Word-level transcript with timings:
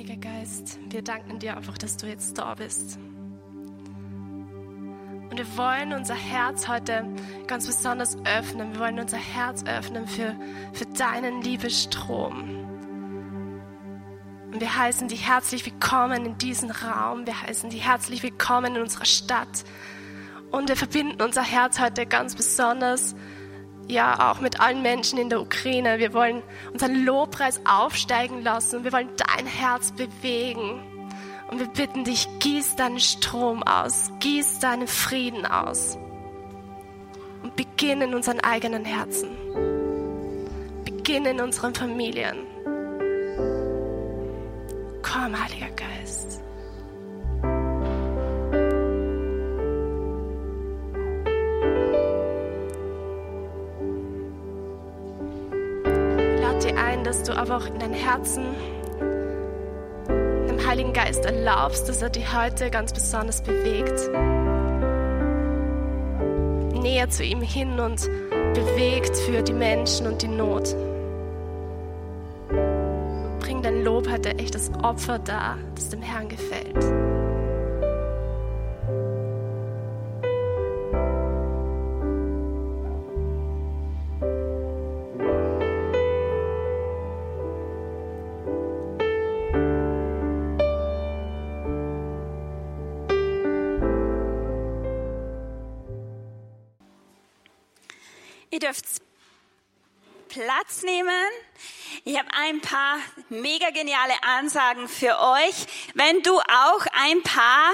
Heiliger 0.00 0.16
Geist, 0.16 0.78
wir 0.88 1.02
danken 1.02 1.38
dir 1.40 1.58
einfach, 1.58 1.76
dass 1.76 1.98
du 1.98 2.06
jetzt 2.06 2.38
da 2.38 2.54
bist. 2.54 2.98
Und 5.28 5.36
wir 5.36 5.58
wollen 5.58 5.92
unser 5.92 6.14
Herz 6.14 6.68
heute 6.68 7.04
ganz 7.46 7.66
besonders 7.66 8.16
öffnen. 8.24 8.72
Wir 8.72 8.80
wollen 8.80 8.98
unser 8.98 9.18
Herz 9.18 9.62
öffnen 9.66 10.06
für, 10.06 10.34
für 10.72 10.86
deinen 10.86 11.42
Liebestrom. 11.42 12.66
Und 14.50 14.58
wir 14.58 14.74
heißen 14.74 15.08
dich 15.08 15.28
herzlich 15.28 15.66
willkommen 15.66 16.24
in 16.24 16.38
diesen 16.38 16.70
Raum. 16.70 17.26
Wir 17.26 17.42
heißen 17.42 17.68
dich 17.68 17.84
herzlich 17.84 18.22
willkommen 18.22 18.76
in 18.76 18.80
unserer 18.80 19.04
Stadt. 19.04 19.64
Und 20.50 20.70
wir 20.70 20.76
verbinden 20.76 21.20
unser 21.20 21.42
Herz 21.42 21.78
heute 21.78 22.06
ganz 22.06 22.34
besonders, 22.34 23.14
ja, 23.90 24.30
auch 24.30 24.40
mit 24.40 24.60
allen 24.60 24.82
Menschen 24.82 25.18
in 25.18 25.28
der 25.28 25.40
Ukraine. 25.40 25.98
Wir 25.98 26.14
wollen 26.14 26.42
unseren 26.72 27.04
Lobpreis 27.04 27.60
aufsteigen 27.66 28.42
lassen. 28.42 28.84
Wir 28.84 28.92
wollen 28.92 29.08
dein 29.40 29.46
Herz 29.46 29.92
bewegen. 29.92 30.82
Und 31.50 31.58
wir 31.58 31.66
bitten 31.66 32.04
dich, 32.04 32.28
gieß 32.38 32.76
deinen 32.76 33.00
Strom 33.00 33.62
aus, 33.62 34.10
gieß 34.20 34.60
deinen 34.60 34.86
Frieden 34.86 35.46
aus. 35.46 35.98
Und 37.42 37.56
beginn 37.56 38.02
in 38.02 38.14
unseren 38.14 38.40
eigenen 38.40 38.84
Herzen. 38.84 39.30
Beginn 40.84 41.24
in 41.24 41.40
unseren 41.40 41.74
Familien. 41.74 42.36
Komm, 45.02 45.42
Heiliger 45.42 45.70
Geist. 45.74 46.42
Ich 55.82 56.40
lade 56.40 56.58
dir 56.58 56.78
ein, 56.78 57.02
dass 57.02 57.22
du 57.22 57.36
aber 57.36 57.56
auch 57.56 57.66
in 57.66 57.78
dein 57.78 57.94
Herzen 57.94 58.44
Heiligen 60.80 60.94
Geist 60.94 61.26
erlaubst, 61.26 61.90
dass 61.90 62.00
er 62.00 62.08
dich 62.08 62.34
heute 62.34 62.70
ganz 62.70 62.90
besonders 62.90 63.42
bewegt. 63.42 64.08
Näher 66.72 67.10
zu 67.10 67.22
ihm 67.22 67.42
hin 67.42 67.78
und 67.78 68.08
bewegt 68.54 69.14
für 69.14 69.42
die 69.42 69.52
Menschen 69.52 70.06
und 70.06 70.22
die 70.22 70.28
Not. 70.28 70.74
Bring 73.40 73.60
dein 73.60 73.84
Lob 73.84 74.10
heute 74.10 74.30
echt 74.38 74.54
das 74.54 74.70
Opfer 74.82 75.18
da, 75.18 75.58
das 75.74 75.90
dem 75.90 76.00
Herrn 76.00 76.30
gefällt. 76.30 77.09
Platz 100.90 100.96
nehmen. 100.96 101.30
Ich 102.04 102.18
habe 102.18 102.28
ein 102.32 102.60
paar 102.60 102.98
mega 103.28 103.70
geniale 103.70 104.14
Ansagen 104.22 104.88
für 104.88 105.18
euch. 105.18 105.66
Wenn 105.94 106.22
du 106.22 106.38
auch 106.38 106.86
ein 106.92 107.22
paar 107.22 107.72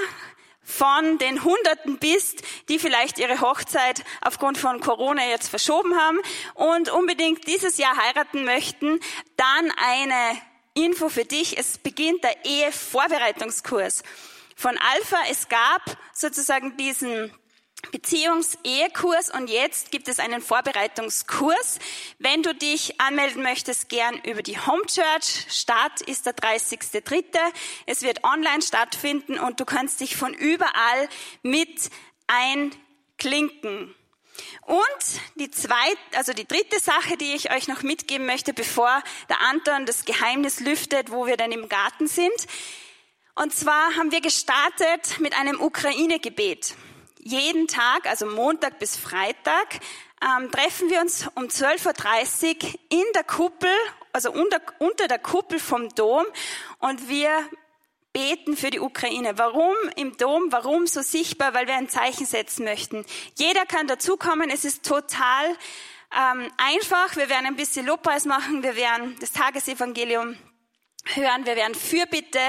von 0.61 1.17
den 1.17 1.43
Hunderten 1.43 1.97
bist, 1.97 2.41
die 2.67 2.77
vielleicht 2.77 3.19
ihre 3.19 3.39
Hochzeit 3.39 4.03
aufgrund 4.21 4.57
von 4.57 4.81
Corona 4.81 5.25
jetzt 5.29 5.47
verschoben 5.47 5.95
haben 5.95 6.19
und 6.55 6.89
unbedingt 6.89 7.47
dieses 7.47 7.77
Jahr 7.77 7.95
heiraten 7.95 8.43
möchten, 8.43 8.99
dann 9.37 9.71
eine 9.77 10.41
Info 10.73 11.09
für 11.09 11.25
dich. 11.25 11.57
Es 11.57 11.77
beginnt 11.77 12.23
der 12.23 12.45
Ehevorbereitungskurs 12.45 14.03
von 14.55 14.77
Alpha. 14.77 15.17
Es 15.29 15.47
gab 15.47 15.81
sozusagen 16.13 16.75
diesen 16.75 17.31
Beziehungs-Ehekurs 17.91 19.29
und 19.29 19.49
jetzt 19.49 19.91
gibt 19.91 20.07
es 20.07 20.19
einen 20.19 20.41
Vorbereitungskurs. 20.41 21.79
Wenn 22.19 22.43
du 22.43 22.53
dich 22.53 22.99
anmelden 22.99 23.43
möchtest, 23.43 23.89
gern 23.89 24.19
über 24.23 24.41
die 24.41 24.59
Homechurch. 24.59 25.47
Start 25.49 26.01
ist 26.01 26.25
der 26.25 26.35
30.3. 26.35 27.23
Es 27.85 28.01
wird 28.01 28.23
online 28.23 28.61
stattfinden 28.61 29.39
und 29.39 29.59
du 29.59 29.65
kannst 29.65 29.99
dich 29.99 30.15
von 30.15 30.33
überall 30.33 31.09
mit 31.43 31.89
einklinken. 32.27 33.95
Und 34.61 35.21
die 35.35 35.49
zweite, 35.49 35.97
also 36.15 36.33
die 36.33 36.47
dritte 36.47 36.79
Sache, 36.79 37.17
die 37.17 37.33
ich 37.33 37.51
euch 37.51 37.67
noch 37.67 37.83
mitgeben 37.83 38.25
möchte, 38.25 38.53
bevor 38.53 39.01
der 39.29 39.41
Anton 39.41 39.85
das 39.85 40.05
Geheimnis 40.05 40.59
lüftet, 40.59 41.11
wo 41.11 41.25
wir 41.25 41.37
dann 41.37 41.51
im 41.51 41.69
Garten 41.69 42.07
sind. 42.07 42.47
Und 43.35 43.53
zwar 43.53 43.95
haben 43.95 44.11
wir 44.11 44.21
gestartet 44.21 45.19
mit 45.19 45.37
einem 45.37 45.61
Ukraine-Gebet 45.61 46.75
jeden 47.27 47.67
Tag, 47.67 48.07
also 48.07 48.25
Montag 48.25 48.79
bis 48.79 48.95
Freitag, 48.95 49.79
ähm, 50.21 50.51
treffen 50.51 50.89
wir 50.89 51.01
uns 51.01 51.27
um 51.35 51.45
12.30 51.45 52.63
Uhr 52.63 52.79
in 52.89 53.03
der 53.13 53.23
Kuppel, 53.23 53.69
also 54.13 54.31
unter, 54.31 54.61
unter 54.79 55.07
der 55.07 55.19
Kuppel 55.19 55.59
vom 55.59 55.89
Dom 55.89 56.25
und 56.79 57.07
wir 57.09 57.47
beten 58.13 58.57
für 58.57 58.71
die 58.71 58.79
Ukraine. 58.79 59.37
Warum 59.37 59.75
im 59.95 60.17
Dom? 60.17 60.51
Warum 60.51 60.87
so 60.87 61.01
sichtbar? 61.01 61.53
Weil 61.53 61.67
wir 61.67 61.75
ein 61.75 61.89
Zeichen 61.89 62.25
setzen 62.25 62.63
möchten. 62.63 63.05
Jeder 63.35 63.65
kann 63.65 63.87
dazukommen. 63.87 64.49
Es 64.49 64.65
ist 64.65 64.83
total 64.83 65.55
ähm, 66.15 66.51
einfach. 66.57 67.15
Wir 67.15 67.29
werden 67.29 67.45
ein 67.45 67.55
bisschen 67.55 67.85
Lobpreis 67.85 68.25
machen. 68.25 68.63
Wir 68.63 68.75
werden 68.75 69.17
das 69.19 69.33
Tagesevangelium 69.33 70.35
hören, 71.15 71.45
wir 71.45 71.55
werden 71.55 71.75
Fürbitte 71.75 72.39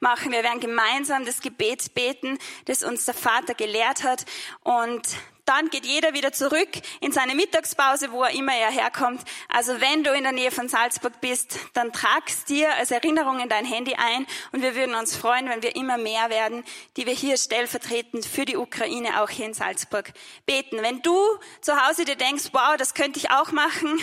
machen, 0.00 0.32
wir 0.32 0.42
werden 0.42 0.60
gemeinsam 0.60 1.24
das 1.24 1.40
Gebet 1.40 1.94
beten, 1.94 2.38
das 2.66 2.82
uns 2.82 3.04
der 3.04 3.14
Vater 3.14 3.54
gelehrt 3.54 4.04
hat 4.04 4.24
und 4.62 5.06
dann 5.44 5.70
geht 5.70 5.84
jeder 5.84 6.14
wieder 6.14 6.32
zurück 6.32 6.68
in 7.00 7.10
seine 7.10 7.34
Mittagspause, 7.34 8.12
wo 8.12 8.22
er 8.22 8.30
immer 8.30 8.54
er 8.54 8.70
herkommt. 8.70 9.22
Also 9.48 9.80
wenn 9.80 10.04
du 10.04 10.12
in 10.12 10.22
der 10.22 10.32
Nähe 10.32 10.52
von 10.52 10.68
Salzburg 10.68 11.20
bist, 11.20 11.58
dann 11.74 11.92
tragst 11.92 12.48
dir 12.48 12.74
als 12.76 12.90
Erinnerung 12.90 13.40
in 13.40 13.48
dein 13.48 13.64
Handy 13.64 13.94
ein 13.94 14.26
und 14.52 14.62
wir 14.62 14.76
würden 14.76 14.94
uns 14.94 15.16
freuen, 15.16 15.48
wenn 15.48 15.62
wir 15.62 15.74
immer 15.74 15.98
mehr 15.98 16.30
werden, 16.30 16.64
die 16.96 17.06
wir 17.06 17.14
hier 17.14 17.36
stellvertretend 17.36 18.24
für 18.24 18.44
die 18.44 18.56
Ukraine 18.56 19.20
auch 19.20 19.30
hier 19.30 19.46
in 19.46 19.54
Salzburg 19.54 20.12
beten. 20.46 20.80
Wenn 20.80 21.02
du 21.02 21.18
zu 21.60 21.86
Hause 21.86 22.04
dir 22.04 22.16
denkst, 22.16 22.50
wow, 22.52 22.76
das 22.78 22.94
könnte 22.94 23.18
ich 23.18 23.30
auch 23.30 23.50
machen, 23.50 23.98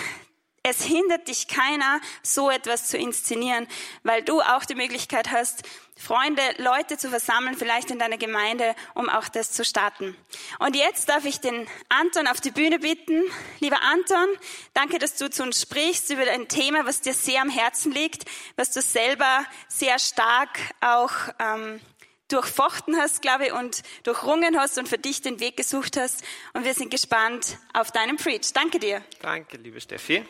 es 0.64 0.84
hindert 0.84 1.28
dich 1.28 1.48
keiner, 1.48 2.02
so 2.22 2.50
etwas 2.50 2.88
zu 2.88 2.98
inszenieren, 2.98 3.68
weil 4.04 4.24
du 4.24 4.42
auch 4.42 4.66
die 4.66 4.76
Möglichkeit 4.76 5.32
hast, 5.32 5.64
Freunde, 5.96 6.42
Leute 6.60 6.98
zu 6.98 7.10
versammeln, 7.10 7.58
vielleicht 7.58 7.92
in 7.92 8.00
deiner 8.00 8.18
Gemeinde, 8.18 8.74
um 8.94 9.10
auch 9.10 9.28
das 9.28 9.52
zu 9.52 9.66
starten. 9.66 10.16
Und 10.60 10.78
jetzt 10.78 11.10
darf 11.10 11.26
ich 11.26 11.42
den 11.42 11.68
Anton 11.90 12.26
auf 12.28 12.40
die 12.40 12.52
Bühne 12.52 12.80
bitten. 12.80 13.22
Lieber 13.60 13.82
Anton, 13.82 14.28
danke, 14.74 14.98
dass 14.98 15.16
du 15.16 15.30
zu 15.30 15.44
uns 15.44 15.62
sprichst 15.62 16.10
über 16.10 16.24
ein 16.32 16.48
Thema, 16.48 16.86
was 16.86 17.02
dir 17.02 17.14
sehr 17.14 17.42
am 17.42 17.50
Herzen 17.50 17.92
liegt, 17.92 18.24
was 18.56 18.72
du 18.72 18.82
selber 18.82 19.46
sehr 19.68 20.00
stark 20.00 20.58
auch 20.80 21.12
ähm, 21.38 21.82
durchfochten 22.30 22.96
hast, 22.96 23.22
glaube 23.22 23.48
ich, 23.48 23.54
und 23.54 23.84
durchrungen 24.04 24.58
hast 24.58 24.78
und 24.78 24.88
für 24.88 24.98
dich 24.98 25.22
den 25.22 25.42
Weg 25.42 25.58
gesucht 25.58 25.98
hast. 25.98 26.24
Und 26.54 26.64
wir 26.64 26.74
sind 26.74 26.92
gespannt 26.92 27.58
auf 27.74 27.92
deinen 27.92 28.16
Preach. 28.16 28.54
Danke 28.54 28.80
dir. 28.80 29.04
Danke, 29.22 29.58
liebe 29.58 29.82
Steffi. 29.82 30.26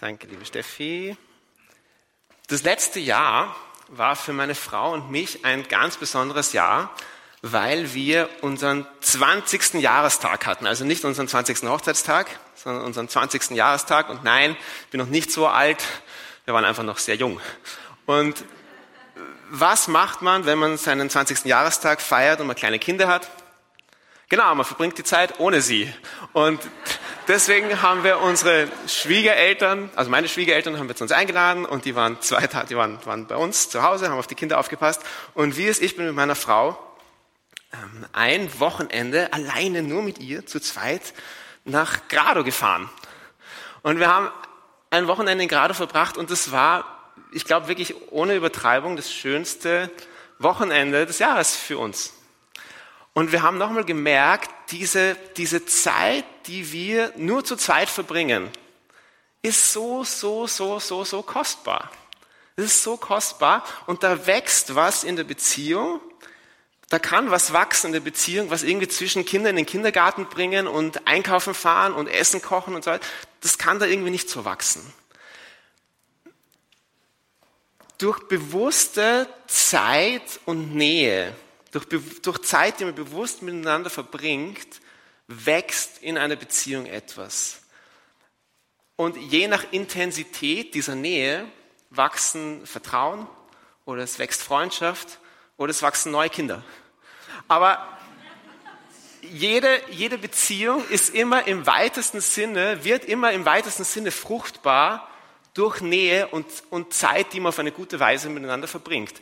Danke, 0.00 0.28
liebe 0.28 0.44
Steffi. 0.44 1.16
Das 2.46 2.62
letzte 2.62 3.00
Jahr 3.00 3.56
war 3.88 4.14
für 4.14 4.32
meine 4.32 4.54
Frau 4.54 4.92
und 4.92 5.10
mich 5.10 5.44
ein 5.44 5.66
ganz 5.66 5.96
besonderes 5.96 6.52
Jahr, 6.52 6.94
weil 7.42 7.94
wir 7.94 8.30
unseren 8.42 8.86
20. 9.00 9.74
Jahrestag 9.74 10.46
hatten. 10.46 10.68
Also 10.68 10.84
nicht 10.84 11.04
unseren 11.04 11.26
20. 11.26 11.64
Hochzeitstag, 11.64 12.28
sondern 12.54 12.84
unseren 12.84 13.08
20. 13.08 13.50
Jahrestag. 13.56 14.08
Und 14.08 14.22
nein, 14.22 14.56
ich 14.84 14.90
bin 14.90 15.00
noch 15.00 15.08
nicht 15.08 15.32
so 15.32 15.48
alt. 15.48 15.84
Wir 16.44 16.54
waren 16.54 16.64
einfach 16.64 16.84
noch 16.84 16.98
sehr 16.98 17.16
jung. 17.16 17.40
Und 18.06 18.44
was 19.50 19.88
macht 19.88 20.22
man, 20.22 20.46
wenn 20.46 20.60
man 20.60 20.78
seinen 20.78 21.10
20. 21.10 21.44
Jahrestag 21.46 22.00
feiert 22.00 22.40
und 22.40 22.46
man 22.46 22.54
kleine 22.54 22.78
Kinder 22.78 23.08
hat? 23.08 23.28
Genau, 24.28 24.54
man 24.54 24.64
verbringt 24.64 24.96
die 24.96 25.04
Zeit 25.04 25.40
ohne 25.40 25.60
sie. 25.60 25.92
Und 26.34 26.60
Deswegen 27.28 27.82
haben 27.82 28.04
wir 28.04 28.20
unsere 28.20 28.68
Schwiegereltern, 28.86 29.90
also 29.94 30.10
meine 30.10 30.28
Schwiegereltern 30.28 30.78
haben 30.78 30.88
wir 30.88 30.96
zu 30.96 31.04
uns 31.04 31.12
eingeladen 31.12 31.66
und 31.66 31.84
die 31.84 31.94
waren 31.94 32.22
zwei 32.22 32.46
Tage, 32.46 32.68
die 32.68 32.76
waren, 32.76 33.04
waren 33.04 33.26
bei 33.26 33.36
uns 33.36 33.68
zu 33.68 33.82
Hause, 33.82 34.08
haben 34.08 34.18
auf 34.18 34.26
die 34.26 34.34
Kinder 34.34 34.58
aufgepasst. 34.58 35.02
Und 35.34 35.58
wie 35.58 35.66
es 35.66 35.78
ich 35.78 35.94
bin 35.94 36.06
mit 36.06 36.14
meiner 36.14 36.34
Frau 36.34 36.78
ähm, 37.74 38.06
ein 38.14 38.58
Wochenende 38.60 39.30
alleine 39.34 39.82
nur 39.82 40.02
mit 40.02 40.20
ihr 40.20 40.46
zu 40.46 40.58
zweit 40.58 41.12
nach 41.66 42.08
Grado 42.08 42.44
gefahren. 42.44 42.88
Und 43.82 43.98
wir 43.98 44.08
haben 44.08 44.30
ein 44.88 45.06
Wochenende 45.06 45.42
in 45.42 45.50
Grado 45.50 45.74
verbracht 45.74 46.16
und 46.16 46.30
das 46.30 46.50
war, 46.50 47.12
ich 47.32 47.44
glaube 47.44 47.68
wirklich 47.68 48.10
ohne 48.10 48.36
Übertreibung, 48.36 48.96
das 48.96 49.12
schönste 49.12 49.90
Wochenende 50.38 51.04
des 51.04 51.18
Jahres 51.18 51.54
für 51.54 51.76
uns. 51.76 52.14
Und 53.18 53.32
wir 53.32 53.42
haben 53.42 53.58
nochmal 53.58 53.82
gemerkt, 53.82 54.48
diese, 54.70 55.16
diese 55.36 55.66
Zeit, 55.66 56.24
die 56.46 56.70
wir 56.70 57.12
nur 57.16 57.44
zu 57.44 57.56
zweit 57.56 57.88
verbringen, 57.88 58.48
ist 59.42 59.72
so, 59.72 60.04
so, 60.04 60.46
so, 60.46 60.78
so, 60.78 61.02
so 61.02 61.22
kostbar. 61.22 61.90
Das 62.54 62.66
ist 62.66 62.84
so 62.84 62.96
kostbar 62.96 63.64
und 63.86 64.04
da 64.04 64.28
wächst 64.28 64.76
was 64.76 65.02
in 65.02 65.16
der 65.16 65.24
Beziehung. 65.24 66.00
Da 66.90 67.00
kann 67.00 67.32
was 67.32 67.52
wachsen 67.52 67.88
in 67.88 67.92
der 67.94 67.98
Beziehung, 67.98 68.50
was 68.50 68.62
irgendwie 68.62 68.86
zwischen 68.86 69.24
Kindern 69.24 69.50
in 69.50 69.64
den 69.64 69.66
Kindergarten 69.66 70.26
bringen 70.26 70.68
und 70.68 71.08
einkaufen 71.08 71.54
fahren 71.54 71.94
und 71.94 72.06
Essen 72.06 72.40
kochen 72.40 72.76
und 72.76 72.84
so 72.84 72.92
weiter. 72.92 73.04
Das 73.40 73.58
kann 73.58 73.80
da 73.80 73.86
irgendwie 73.86 74.10
nicht 74.10 74.30
so 74.30 74.44
wachsen. 74.44 74.94
Durch 77.98 78.28
bewusste 78.28 79.26
Zeit 79.48 80.38
und 80.44 80.76
Nähe, 80.76 81.34
durch, 81.70 81.86
durch 82.22 82.42
Zeit, 82.42 82.80
die 82.80 82.84
man 82.84 82.94
bewusst 82.94 83.42
miteinander 83.42 83.90
verbringt, 83.90 84.80
wächst 85.26 86.02
in 86.02 86.16
einer 86.16 86.36
Beziehung 86.36 86.86
etwas. 86.86 87.60
Und 88.96 89.16
je 89.16 89.46
nach 89.46 89.64
Intensität 89.70 90.74
dieser 90.74 90.94
Nähe 90.94 91.46
wachsen 91.90 92.66
Vertrauen 92.66 93.28
oder 93.84 94.02
es 94.02 94.18
wächst 94.18 94.42
Freundschaft 94.42 95.18
oder 95.56 95.70
es 95.70 95.82
wachsen 95.82 96.12
neue 96.12 96.30
Kinder. 96.30 96.64
Aber 97.46 97.86
jede, 99.22 99.80
jede 99.90 100.18
Beziehung 100.18 100.86
ist 100.88 101.14
immer 101.14 101.46
im 101.46 101.66
weitesten 101.66 102.20
Sinne, 102.20 102.84
wird 102.84 103.04
immer 103.04 103.32
im 103.32 103.44
weitesten 103.44 103.84
Sinne 103.84 104.10
fruchtbar 104.10 105.08
durch 105.54 105.80
Nähe 105.80 106.28
und, 106.28 106.46
und 106.70 106.94
Zeit, 106.94 107.32
die 107.32 107.40
man 107.40 107.50
auf 107.50 107.58
eine 107.58 107.72
gute 107.72 108.00
Weise 108.00 108.28
miteinander 108.30 108.68
verbringt. 108.68 109.14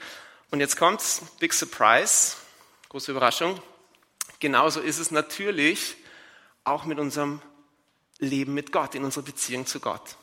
Und 0.51 0.61
jetzt 0.61 0.77
kommt's, 0.77 1.23
Big 1.41 1.53
Surprise, 1.53 2.37
große 2.89 3.11
Überraschung. 3.11 3.61
Genauso 4.39 4.81
ist 4.81 4.99
es 4.99 5.11
natürlich 5.11 5.97
auch 6.65 6.85
mit 6.85 6.99
unserem 6.99 7.43
Leben 8.19 8.55
mit 8.55 8.73
Gott, 8.73 8.95
in 8.95 9.05
unserer 9.05 9.25
Beziehung 9.25 9.67
zu 9.67 9.81
Gott. 9.81 10.17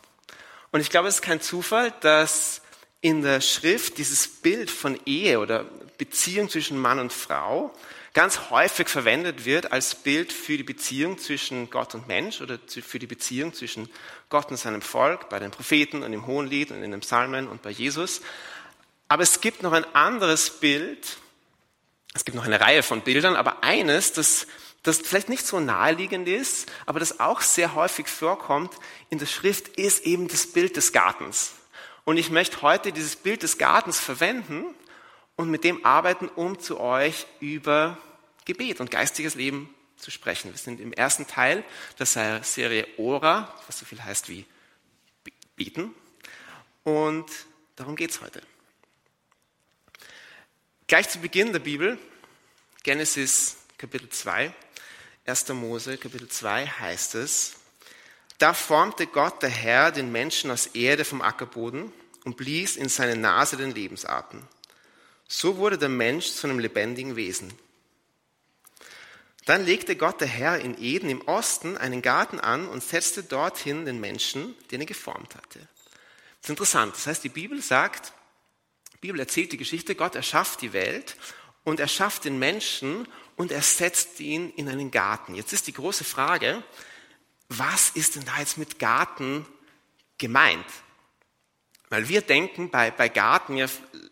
Und 0.71 0.79
ich 0.79 0.89
glaube, 0.89 1.07
es 1.07 1.15
ist 1.15 1.21
kein 1.21 1.41
Zufall, 1.41 1.93
dass 2.01 2.61
in 3.01 3.21
der 3.21 3.41
Schrift 3.41 3.97
dieses 3.97 4.27
Bild 4.27 4.71
von 4.71 4.99
Ehe 5.05 5.39
oder 5.39 5.65
Beziehung 5.97 6.49
zwischen 6.49 6.79
Mann 6.79 6.99
und 6.99 7.11
Frau 7.11 7.73
ganz 8.13 8.49
häufig 8.49 8.87
verwendet 8.87 9.45
wird 9.45 9.71
als 9.71 9.95
Bild 9.95 10.31
für 10.31 10.55
die 10.55 10.63
Beziehung 10.63 11.17
zwischen 11.17 11.69
Gott 11.69 11.95
und 11.95 12.07
Mensch 12.07 12.41
oder 12.41 12.59
für 12.67 12.99
die 12.99 13.07
Beziehung 13.07 13.53
zwischen 13.53 13.89
Gott 14.29 14.51
und 14.51 14.57
seinem 14.57 14.81
Volk, 14.81 15.29
bei 15.29 15.39
den 15.39 15.51
Propheten 15.51 16.03
und 16.03 16.13
im 16.13 16.27
Hohenlied 16.27 16.71
und 16.71 16.81
in 16.81 16.91
den 16.91 17.01
Psalmen 17.01 17.47
und 17.47 17.61
bei 17.61 17.71
Jesus. 17.71 18.21
Aber 19.13 19.21
es 19.21 19.41
gibt 19.41 19.61
noch 19.61 19.73
ein 19.73 19.85
anderes 19.93 20.49
Bild, 20.49 21.17
es 22.15 22.25
gibt 22.25 22.35
noch 22.35 22.45
eine 22.45 22.59
Reihe 22.59 22.81
von 22.81 23.01
Bildern, 23.01 23.35
aber 23.35 23.63
eines, 23.63 24.11
das 24.11 24.47
das 24.81 24.97
vielleicht 24.97 25.29
nicht 25.29 25.45
so 25.45 25.59
naheliegend 25.59 26.27
ist, 26.27 26.71
aber 26.87 26.99
das 26.99 27.19
auch 27.19 27.41
sehr 27.41 27.75
häufig 27.75 28.07
vorkommt 28.07 28.73
in 29.11 29.19
der 29.19 29.27
Schrift, 29.27 29.67
ist 29.67 30.03
eben 30.07 30.29
das 30.29 30.47
Bild 30.47 30.77
des 30.77 30.93
Gartens. 30.93 31.53
Und 32.05 32.17
ich 32.17 32.31
möchte 32.31 32.63
heute 32.63 32.91
dieses 32.91 33.15
Bild 33.15 33.43
des 33.43 33.59
Gartens 33.59 33.99
verwenden 33.99 34.65
und 35.35 35.51
mit 35.51 35.63
dem 35.63 35.85
arbeiten, 35.85 36.27
um 36.27 36.59
zu 36.59 36.79
euch 36.79 37.27
über 37.39 37.99
Gebet 38.45 38.79
und 38.79 38.89
geistiges 38.89 39.35
Leben 39.35 39.71
zu 39.95 40.09
sprechen. 40.09 40.51
Wir 40.51 40.57
sind 40.57 40.81
im 40.81 40.91
ersten 40.91 41.27
Teil 41.27 41.63
der 41.99 42.07
Serie 42.41 42.87
Ora, 42.97 43.53
was 43.67 43.77
so 43.77 43.85
viel 43.85 44.03
heißt 44.03 44.27
wie 44.27 44.47
beten. 45.55 45.93
Und 46.83 47.27
darum 47.75 47.95
geht's 47.95 48.19
heute. 48.19 48.41
Gleich 50.87 51.07
zu 51.07 51.19
Beginn 51.19 51.53
der 51.53 51.59
Bibel, 51.59 51.97
Genesis 52.83 53.55
Kapitel 53.77 54.09
2, 54.09 54.53
1. 55.25 55.49
Mose, 55.49 55.97
Kapitel 55.97 56.27
2 56.27 56.67
heißt 56.67 57.15
es, 57.15 57.53
da 58.37 58.53
formte 58.53 59.07
Gott, 59.07 59.41
der 59.41 59.49
Herr, 59.49 59.93
den 59.93 60.11
Menschen 60.11 60.51
aus 60.51 60.67
Erde 60.67 61.05
vom 61.05 61.21
Ackerboden 61.21 61.93
und 62.25 62.35
blies 62.35 62.75
in 62.75 62.89
seine 62.89 63.15
Nase 63.15 63.55
den 63.55 63.71
Lebensatem. 63.71 64.41
So 65.25 65.55
wurde 65.55 65.77
der 65.77 65.87
Mensch 65.87 66.31
zu 66.33 66.47
einem 66.47 66.59
lebendigen 66.59 67.15
Wesen. 67.15 67.53
Dann 69.45 69.65
legte 69.65 69.95
Gott, 69.95 70.19
der 70.19 70.27
Herr, 70.27 70.59
in 70.59 70.77
Eden 70.81 71.09
im 71.09 71.21
Osten 71.21 71.77
einen 71.77 72.01
Garten 72.01 72.41
an 72.41 72.67
und 72.67 72.83
setzte 72.83 73.23
dorthin 73.23 73.85
den 73.85 74.01
Menschen, 74.01 74.53
den 74.71 74.81
er 74.81 74.87
geformt 74.87 75.33
hatte. 75.35 75.59
Das 75.59 76.43
ist 76.43 76.49
interessant. 76.49 76.93
Das 76.95 77.07
heißt, 77.07 77.23
die 77.23 77.29
Bibel 77.29 77.61
sagt, 77.61 78.11
Bibel 79.03 79.19
erzählt 79.19 79.51
die 79.51 79.57
Geschichte, 79.57 79.95
Gott 79.95 80.15
erschafft 80.15 80.61
die 80.61 80.71
Welt 80.71 81.17
und 81.65 81.81
er 81.81 81.89
schafft 81.89 82.23
den 82.23 82.39
Menschen 82.39 83.05
und 83.35 83.51
er 83.51 83.61
setzt 83.61 84.21
ihn 84.21 84.49
in 84.51 84.69
einen 84.69 84.91
Garten. 84.91 85.35
Jetzt 85.35 85.51
ist 85.51 85.67
die 85.67 85.73
große 85.73 86.05
Frage, 86.05 86.63
was 87.49 87.89
ist 87.89 88.15
denn 88.15 88.23
da 88.23 88.39
jetzt 88.39 88.57
mit 88.57 88.79
Garten 88.79 89.45
gemeint? 90.17 90.65
Weil 91.89 92.07
wir 92.07 92.21
denken 92.21 92.71
bei, 92.71 92.91
bei 92.91 93.09
Garten 93.09 93.57
ja 93.57 93.65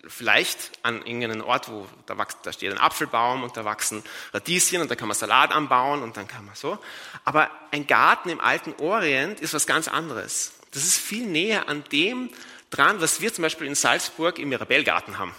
vielleicht 0.06 0.72
an 0.84 1.06
irgendeinen 1.06 1.42
Ort, 1.42 1.72
wo 1.72 1.88
da, 2.06 2.18
wächst, 2.18 2.40
da 2.44 2.52
steht 2.52 2.74
ein 2.74 2.78
Apfelbaum 2.78 3.44
und 3.44 3.56
da 3.56 3.64
wachsen 3.64 4.04
Radieschen 4.34 4.82
und 4.82 4.92
da 4.92 4.96
kann 4.96 5.08
man 5.08 5.16
Salat 5.16 5.54
anbauen 5.54 6.04
und 6.04 6.18
dann 6.18 6.28
kann 6.28 6.46
man 6.46 6.56
so. 6.56 6.78
Aber 7.24 7.50
ein 7.72 7.88
Garten 7.88 8.28
im 8.28 8.42
alten 8.42 8.74
Orient 8.74 9.40
ist 9.40 9.54
was 9.54 9.68
ganz 9.68 9.88
anderes. 9.88 10.52
Das 10.72 10.84
ist 10.84 10.98
viel 10.98 11.26
näher 11.26 11.70
an 11.70 11.86
dem 11.94 12.30
dran, 12.72 13.00
was 13.00 13.22
wir 13.22 13.32
zum 13.32 13.44
Beispiel 13.44 13.68
in 13.68 13.76
Salzburg 13.76 14.40
im 14.40 14.50
Mirabellgarten 14.50 15.20
haben. 15.20 15.36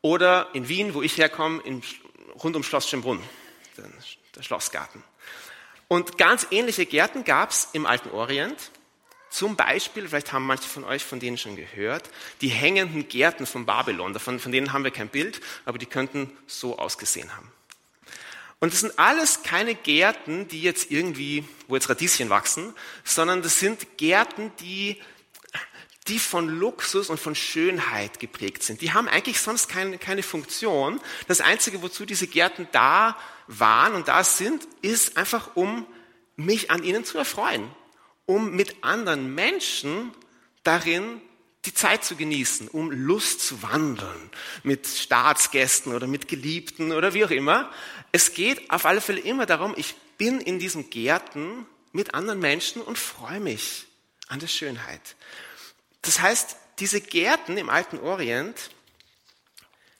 Oder 0.00 0.48
in 0.52 0.68
Wien, 0.68 0.94
wo 0.94 1.02
ich 1.02 1.16
herkomme, 1.16 1.62
in 1.62 1.82
rund 2.42 2.56
um 2.56 2.64
Schloss 2.64 2.88
Schönbrunn, 2.88 3.22
der 4.34 4.42
Schlossgarten. 4.42 5.04
Und 5.86 6.18
ganz 6.18 6.46
ähnliche 6.50 6.86
Gärten 6.86 7.22
gab 7.22 7.50
es 7.50 7.68
im 7.72 7.86
alten 7.86 8.10
Orient. 8.10 8.70
Zum 9.30 9.56
Beispiel, 9.56 10.08
vielleicht 10.08 10.32
haben 10.32 10.46
manche 10.46 10.68
von 10.68 10.84
euch 10.84 11.04
von 11.04 11.20
denen 11.20 11.38
schon 11.38 11.56
gehört, 11.56 12.10
die 12.40 12.48
hängenden 12.48 13.08
Gärten 13.08 13.46
von 13.46 13.64
Babylon. 13.64 14.12
Davon, 14.12 14.40
von 14.40 14.52
denen 14.52 14.72
haben 14.72 14.84
wir 14.84 14.90
kein 14.90 15.08
Bild, 15.08 15.40
aber 15.64 15.78
die 15.78 15.86
könnten 15.86 16.30
so 16.46 16.78
ausgesehen 16.78 17.34
haben. 17.34 17.50
Und 18.58 18.72
das 18.72 18.80
sind 18.80 18.98
alles 18.98 19.42
keine 19.42 19.74
Gärten, 19.74 20.48
die 20.48 20.62
jetzt 20.62 20.90
irgendwie, 20.90 21.44
wo 21.66 21.74
jetzt 21.74 21.88
Radieschen 21.88 22.30
wachsen, 22.30 22.74
sondern 23.04 23.42
das 23.42 23.58
sind 23.58 23.98
Gärten, 23.98 24.52
die 24.60 25.00
die 26.08 26.18
von 26.18 26.48
Luxus 26.48 27.10
und 27.10 27.20
von 27.20 27.34
Schönheit 27.34 28.18
geprägt 28.18 28.62
sind. 28.62 28.80
Die 28.80 28.92
haben 28.92 29.08
eigentlich 29.08 29.40
sonst 29.40 29.68
keine, 29.68 29.98
keine 29.98 30.22
Funktion. 30.22 31.00
Das 31.28 31.40
Einzige, 31.40 31.82
wozu 31.82 32.04
diese 32.04 32.26
Gärten 32.26 32.66
da 32.72 33.16
waren 33.46 33.94
und 33.94 34.08
da 34.08 34.24
sind, 34.24 34.66
ist 34.80 35.16
einfach, 35.16 35.54
um 35.54 35.86
mich 36.36 36.70
an 36.70 36.82
ihnen 36.82 37.04
zu 37.04 37.18
erfreuen, 37.18 37.68
um 38.26 38.56
mit 38.56 38.82
anderen 38.82 39.34
Menschen 39.34 40.12
darin 40.64 41.20
die 41.64 41.74
Zeit 41.74 42.04
zu 42.04 42.16
genießen, 42.16 42.66
um 42.68 42.90
Lust 42.90 43.40
zu 43.40 43.62
wandeln, 43.62 44.30
mit 44.64 44.86
Staatsgästen 44.86 45.94
oder 45.94 46.08
mit 46.08 46.26
Geliebten 46.26 46.90
oder 46.90 47.14
wie 47.14 47.24
auch 47.24 47.30
immer. 47.30 47.70
Es 48.10 48.34
geht 48.34 48.68
auf 48.70 48.84
alle 48.84 49.00
Fälle 49.00 49.20
immer 49.20 49.46
darum, 49.46 49.74
ich 49.76 49.94
bin 50.18 50.40
in 50.40 50.58
diesen 50.58 50.90
Gärten 50.90 51.66
mit 51.92 52.14
anderen 52.14 52.40
Menschen 52.40 52.82
und 52.82 52.98
freue 52.98 53.38
mich 53.38 53.86
an 54.26 54.40
der 54.40 54.48
Schönheit. 54.48 55.14
Das 56.02 56.20
heißt, 56.20 56.56
diese 56.78 57.00
Gärten 57.00 57.56
im 57.56 57.70
alten 57.70 57.98
Orient, 58.00 58.70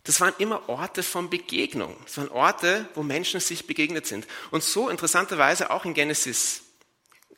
das 0.05 0.21
waren 0.21 0.35
immer 0.39 0.69
Orte 0.69 1.03
von 1.03 1.31
Begegnung. 1.31 1.97
Das 2.05 2.19
waren 2.19 2.29
Orte, 2.31 2.89
wo 2.95 3.03
Menschen 3.03 3.41
sich 3.41 3.67
begegnet 3.67 4.07
sind. 4.07 4.27
Und 4.51 4.65
so 4.65 4.89
interessanterweise 4.89 5.71
auch 5.71 5.85
in 5.85 5.95
Genesis, 5.95 6.63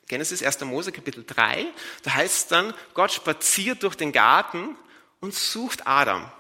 Genesis 0.08 0.42
1. 0.42 0.60
Mose 0.62 0.92
Kapitel 0.92 1.24
3, 1.24 1.66
da 2.02 2.14
heißt 2.14 2.36
es 2.36 2.46
dann, 2.46 2.74
Gott 2.94 3.12
spaziert 3.12 3.82
durch 3.82 3.96
den 3.96 4.12
Garten 4.12 4.76
und 5.20 5.34
sucht 5.34 5.86
Adam. 5.86 6.30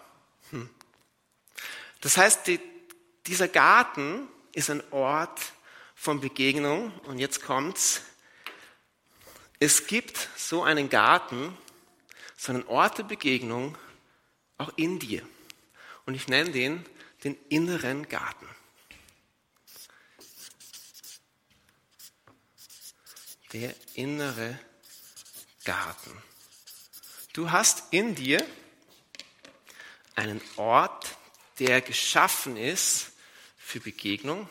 Hm. 0.50 0.70
Das 2.00 2.16
heißt, 2.16 2.46
die, 2.46 2.60
dieser 3.26 3.48
Garten 3.48 4.28
ist 4.52 4.70
ein 4.70 4.82
Ort 4.92 5.40
von 5.94 6.20
Begegnung. 6.20 6.92
Und 7.06 7.18
jetzt 7.18 7.42
kommt's. 7.42 8.02
Es 9.58 9.86
gibt 9.86 10.28
so 10.36 10.62
einen 10.62 10.90
Garten, 10.90 11.56
sondern 12.44 12.66
Ort 12.68 12.98
der 12.98 13.04
Begegnung 13.04 13.78
auch 14.58 14.72
in 14.76 14.98
dir. 14.98 15.26
Und 16.04 16.14
ich 16.14 16.28
nenne 16.28 16.50
den 16.50 16.84
den 17.24 17.38
inneren 17.48 18.08
Garten. 18.08 18.46
Der 23.52 23.74
innere 23.94 24.58
Garten. 25.64 26.22
Du 27.32 27.50
hast 27.50 27.84
in 27.92 28.14
dir 28.14 28.46
einen 30.14 30.40
Ort, 30.56 31.16
der 31.58 31.80
geschaffen 31.80 32.56
ist 32.56 33.12
für 33.56 33.80
Begegnung, 33.80 34.48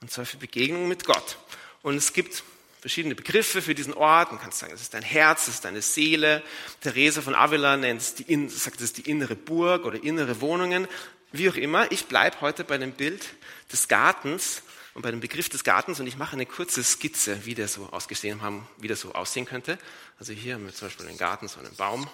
und 0.00 0.10
zwar 0.10 0.24
für 0.24 0.38
Begegnung 0.38 0.88
mit 0.88 1.04
Gott. 1.04 1.38
Und 1.82 1.96
es 1.96 2.12
gibt 2.12 2.42
verschiedene 2.84 3.14
Begriffe 3.14 3.62
für 3.62 3.74
diesen 3.74 3.94
Ort. 3.94 4.30
Man 4.30 4.38
kann 4.38 4.52
sagen, 4.52 4.74
es 4.74 4.82
ist 4.82 4.92
dein 4.92 5.02
Herz, 5.02 5.48
es 5.48 5.54
ist 5.54 5.64
deine 5.64 5.80
Seele. 5.80 6.42
Therese 6.82 7.22
von 7.22 7.34
Avila 7.34 7.78
nennt 7.78 8.02
es 8.02 8.14
die, 8.14 8.48
sagt, 8.50 8.76
es 8.76 8.82
ist 8.82 8.98
die 8.98 9.10
innere 9.10 9.36
Burg 9.36 9.86
oder 9.86 10.04
innere 10.04 10.42
Wohnungen. 10.42 10.86
Wie 11.32 11.48
auch 11.48 11.54
immer, 11.54 11.90
ich 11.90 12.08
bleibe 12.08 12.42
heute 12.42 12.62
bei 12.62 12.76
dem 12.76 12.92
Bild 12.92 13.24
des 13.72 13.88
Gartens 13.88 14.60
und 14.92 15.00
bei 15.00 15.10
dem 15.10 15.20
Begriff 15.20 15.48
des 15.48 15.64
Gartens 15.64 15.98
und 15.98 16.06
ich 16.06 16.18
mache 16.18 16.34
eine 16.34 16.44
kurze 16.44 16.84
Skizze, 16.84 17.46
wie 17.46 17.54
der 17.54 17.68
so 17.68 17.88
ausgesehen 17.90 18.42
haben, 18.42 18.68
wie 18.76 18.86
der 18.86 18.98
so 18.98 19.14
aussehen 19.14 19.46
könnte. 19.46 19.78
Also 20.18 20.34
hier 20.34 20.52
haben 20.52 20.66
wir 20.66 20.74
zum 20.74 20.88
Beispiel 20.88 21.06
einen 21.06 21.16
Garten, 21.16 21.48
so 21.48 21.60
einen 21.60 21.74
Baum. 21.76 22.06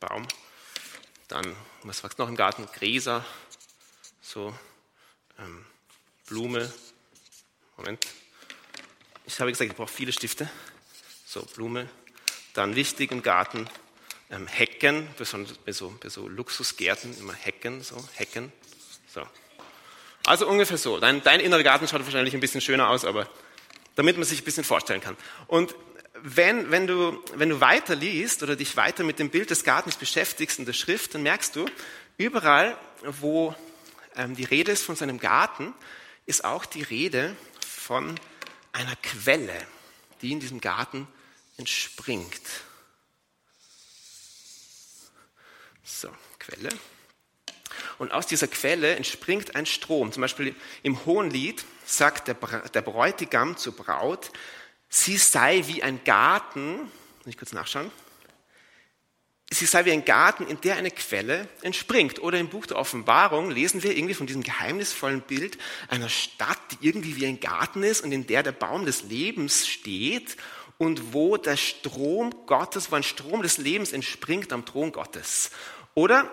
Baum. 0.00 0.26
Dann, 1.28 1.54
was 1.84 2.02
wächst 2.02 2.18
noch 2.18 2.28
im 2.28 2.34
Garten? 2.34 2.66
Gräser, 2.74 3.24
so 4.20 4.52
ähm, 5.38 5.64
Blume. 6.26 6.68
Moment. 7.78 8.04
Ich 9.24 9.38
habe 9.38 9.52
gesagt, 9.52 9.70
ich 9.70 9.76
brauche 9.76 9.92
viele 9.92 10.12
Stifte. 10.12 10.50
So, 11.24 11.42
Blume. 11.54 11.88
Dann 12.52 12.74
wichtig 12.74 13.12
im 13.12 13.22
Garten, 13.22 13.68
ähm, 14.30 14.48
Hecken, 14.48 15.06
besonders 15.16 15.56
bei 15.58 15.70
so, 15.70 15.96
bei 16.02 16.08
so 16.08 16.26
Luxusgärten 16.26 17.16
immer 17.18 17.34
Hecken, 17.34 17.82
so, 17.84 17.96
Hecken. 18.14 18.52
So. 19.14 19.22
Also 20.26 20.48
ungefähr 20.48 20.76
so. 20.76 20.98
Dein, 20.98 21.22
dein 21.22 21.38
innerer 21.38 21.62
Garten 21.62 21.86
schaut 21.86 22.04
wahrscheinlich 22.04 22.34
ein 22.34 22.40
bisschen 22.40 22.60
schöner 22.60 22.90
aus, 22.90 23.04
aber 23.04 23.30
damit 23.94 24.16
man 24.16 24.26
sich 24.26 24.42
ein 24.42 24.44
bisschen 24.44 24.64
vorstellen 24.64 25.00
kann. 25.00 25.16
Und 25.46 25.76
wenn, 26.20 26.72
wenn, 26.72 26.88
du, 26.88 27.22
wenn 27.34 27.48
du 27.48 27.60
weiter 27.60 27.94
liest 27.94 28.42
oder 28.42 28.56
dich 28.56 28.76
weiter 28.76 29.04
mit 29.04 29.20
dem 29.20 29.30
Bild 29.30 29.50
des 29.50 29.62
Gartens 29.62 29.94
beschäftigst 29.94 30.58
in 30.58 30.66
der 30.66 30.72
Schrift, 30.72 31.14
dann 31.14 31.22
merkst 31.22 31.54
du, 31.54 31.66
überall, 32.16 32.76
wo 33.04 33.54
ähm, 34.16 34.34
die 34.34 34.44
Rede 34.44 34.72
ist 34.72 34.82
von 34.82 34.96
seinem 34.96 35.20
Garten, 35.20 35.74
ist 36.28 36.44
auch 36.44 36.66
die 36.66 36.82
Rede 36.82 37.36
von 37.88 38.20
einer 38.72 38.96
Quelle, 38.96 39.66
die 40.20 40.30
in 40.30 40.40
diesem 40.40 40.60
Garten 40.60 41.08
entspringt. 41.56 42.42
So, 45.82 46.10
Quelle. 46.38 46.68
Und 47.96 48.12
aus 48.12 48.26
dieser 48.26 48.46
Quelle 48.46 48.94
entspringt 48.94 49.56
ein 49.56 49.64
Strom. 49.64 50.12
Zum 50.12 50.20
Beispiel 50.20 50.54
im 50.82 51.02
Hohenlied 51.06 51.64
sagt 51.86 52.28
der, 52.28 52.34
der 52.34 52.82
Bräutigam 52.82 53.56
zur 53.56 53.74
Braut, 53.74 54.32
sie 54.90 55.16
sei 55.16 55.66
wie 55.66 55.82
ein 55.82 56.04
Garten, 56.04 56.80
muss 56.80 57.26
ich 57.26 57.38
kurz 57.38 57.54
nachschauen, 57.54 57.90
sie 59.50 59.66
sei 59.66 59.84
wie 59.84 59.92
ein 59.92 60.04
Garten, 60.04 60.46
in 60.46 60.60
der 60.60 60.76
eine 60.76 60.90
Quelle 60.90 61.48
entspringt. 61.62 62.20
Oder 62.20 62.38
im 62.38 62.48
Buch 62.48 62.66
der 62.66 62.76
Offenbarung 62.76 63.50
lesen 63.50 63.82
wir 63.82 63.96
irgendwie 63.96 64.14
von 64.14 64.26
diesem 64.26 64.42
geheimnisvollen 64.42 65.22
Bild 65.22 65.58
einer 65.88 66.08
Stadt, 66.08 66.58
die 66.70 66.86
irgendwie 66.86 67.16
wie 67.16 67.26
ein 67.26 67.40
Garten 67.40 67.82
ist 67.82 68.02
und 68.02 68.12
in 68.12 68.26
der 68.26 68.42
der 68.42 68.52
Baum 68.52 68.84
des 68.84 69.04
Lebens 69.04 69.66
steht 69.66 70.36
und 70.76 71.12
wo 71.12 71.36
der 71.36 71.56
Strom 71.56 72.32
Gottes, 72.46 72.92
wo 72.92 72.96
ein 72.96 73.02
Strom 73.02 73.42
des 73.42 73.58
Lebens 73.58 73.92
entspringt 73.92 74.52
am 74.52 74.64
Thron 74.64 74.92
Gottes. 74.92 75.50
Oder 75.94 76.30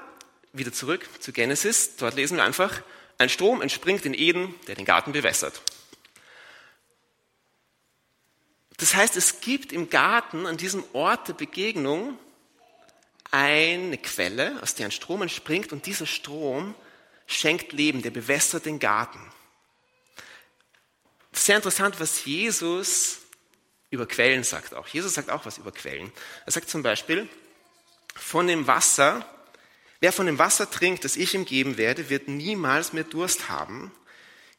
wieder 0.53 0.71
zurück 0.71 1.07
zu 1.19 1.31
Genesis, 1.31 1.95
dort 1.97 2.15
lesen 2.15 2.37
wir 2.37 2.43
einfach, 2.43 2.81
ein 3.17 3.29
Strom 3.29 3.61
entspringt 3.61 4.05
in 4.05 4.13
Eden, 4.13 4.53
der 4.67 4.75
den 4.75 4.85
Garten 4.85 5.13
bewässert. 5.13 5.61
Das 8.77 8.93
heißt, 8.93 9.15
es 9.15 9.39
gibt 9.39 9.71
im 9.71 9.89
Garten, 9.89 10.45
an 10.45 10.57
diesem 10.57 10.83
Ort 10.93 11.29
der 11.29 11.33
Begegnung, 11.33 12.19
eine 13.31 13.97
Quelle, 13.97 14.61
aus 14.61 14.75
der 14.75 14.85
ein 14.85 14.91
Strom 14.91 15.21
entspringt 15.21 15.71
und 15.71 15.85
dieser 15.85 16.05
Strom 16.05 16.75
schenkt 17.27 17.73
Leben, 17.73 18.01
der 18.01 18.11
bewässert 18.11 18.65
den 18.65 18.79
Garten. 18.79 19.19
Sehr 21.33 21.57
interessant, 21.57 21.99
was 21.99 22.23
Jesus 22.25 23.19
über 23.89 24.07
Quellen 24.07 24.43
sagt 24.43 24.73
auch. 24.73 24.87
Jesus 24.87 25.13
sagt 25.13 25.29
auch 25.29 25.45
was 25.45 25.57
über 25.57 25.71
Quellen. 25.71 26.11
Er 26.45 26.51
sagt 26.51 26.69
zum 26.69 26.83
Beispiel, 26.83 27.27
von 28.15 28.47
dem 28.47 28.67
Wasser, 28.67 29.25
wer 29.99 30.13
von 30.13 30.25
dem 30.25 30.39
Wasser 30.39 30.69
trinkt, 30.69 31.03
das 31.03 31.17
ich 31.17 31.33
ihm 31.33 31.45
geben 31.45 31.77
werde, 31.77 32.09
wird 32.09 32.27
niemals 32.27 32.93
mehr 32.93 33.03
Durst 33.03 33.49
haben. 33.49 33.91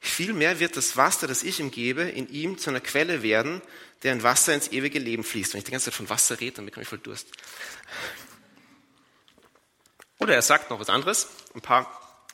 Vielmehr 0.00 0.60
wird 0.60 0.76
das 0.76 0.96
Wasser, 0.96 1.26
das 1.26 1.42
ich 1.42 1.60
ihm 1.60 1.70
gebe, 1.70 2.02
in 2.02 2.28
ihm 2.28 2.58
zu 2.58 2.70
einer 2.70 2.80
Quelle 2.80 3.22
werden, 3.22 3.62
deren 4.02 4.22
Wasser 4.22 4.54
ins 4.54 4.68
ewige 4.68 4.98
Leben 4.98 5.24
fließt. 5.24 5.54
Wenn 5.54 5.58
ich 5.58 5.64
die 5.64 5.70
ganze 5.70 5.86
Zeit 5.86 5.94
von 5.94 6.10
Wasser 6.10 6.38
rede, 6.38 6.56
dann 6.56 6.66
bekomme 6.66 6.82
ich 6.82 6.88
voll 6.88 6.98
Durst. 6.98 7.28
Oder 10.18 10.34
er 10.34 10.42
sagt 10.42 10.70
noch 10.70 10.80
was 10.80 10.88
anderes, 10.88 11.28
ein 11.54 11.60
paar 11.60 11.90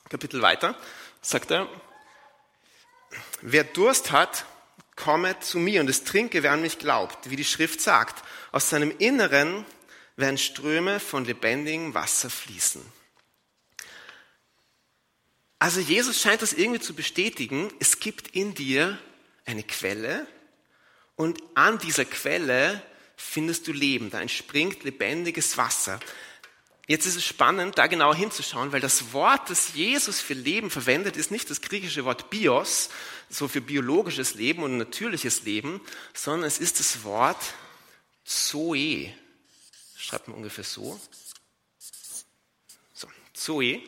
Kapitel 0.09 0.41
weiter, 0.41 0.75
sagt 1.21 1.51
er, 1.51 1.67
wer 3.41 3.63
Durst 3.63 4.11
hat, 4.11 4.45
komme 4.95 5.39
zu 5.39 5.59
mir 5.59 5.81
und 5.81 5.89
es 5.89 6.03
trinke, 6.03 6.43
wer 6.43 6.51
an 6.51 6.61
mich 6.61 6.79
glaubt, 6.79 7.29
wie 7.29 7.35
die 7.35 7.45
Schrift 7.45 7.81
sagt. 7.81 8.23
Aus 8.51 8.69
seinem 8.69 8.95
Inneren 8.99 9.65
werden 10.15 10.37
Ströme 10.37 10.99
von 10.99 11.25
lebendigem 11.25 11.93
Wasser 11.93 12.29
fließen. 12.29 12.81
Also 15.59 15.79
Jesus 15.79 16.21
scheint 16.21 16.41
das 16.41 16.53
irgendwie 16.53 16.81
zu 16.81 16.93
bestätigen, 16.93 17.71
es 17.79 17.99
gibt 17.99 18.29
in 18.29 18.53
dir 18.53 18.99
eine 19.45 19.63
Quelle 19.63 20.27
und 21.15 21.41
an 21.55 21.79
dieser 21.79 22.05
Quelle 22.05 22.81
findest 23.15 23.67
du 23.67 23.71
Leben, 23.71 24.09
da 24.09 24.21
entspringt 24.21 24.83
lebendiges 24.83 25.57
Wasser. 25.57 25.99
Jetzt 26.85 27.05
ist 27.05 27.15
es 27.15 27.25
spannend, 27.25 27.77
da 27.77 27.87
genauer 27.87 28.15
hinzuschauen, 28.15 28.73
weil 28.73 28.81
das 28.81 29.13
Wort, 29.13 29.49
das 29.49 29.73
Jesus 29.73 30.19
für 30.19 30.33
Leben 30.33 30.69
verwendet, 30.69 31.15
ist 31.15 31.31
nicht 31.31 31.49
das 31.49 31.61
griechische 31.61 32.03
Wort 32.03 32.29
bios, 32.29 32.89
so 33.29 33.47
für 33.47 33.61
biologisches 33.61 34.33
Leben 34.33 34.63
und 34.63 34.77
natürliches 34.77 35.43
Leben, 35.43 35.79
sondern 36.13 36.45
es 36.45 36.59
ist 36.59 36.79
das 36.79 37.03
Wort 37.05 37.41
Zoe. 38.25 39.13
Schreibt 39.95 40.27
man 40.27 40.37
ungefähr 40.37 40.65
so. 40.65 40.99
So, 42.93 43.07
Zoe. 43.33 43.81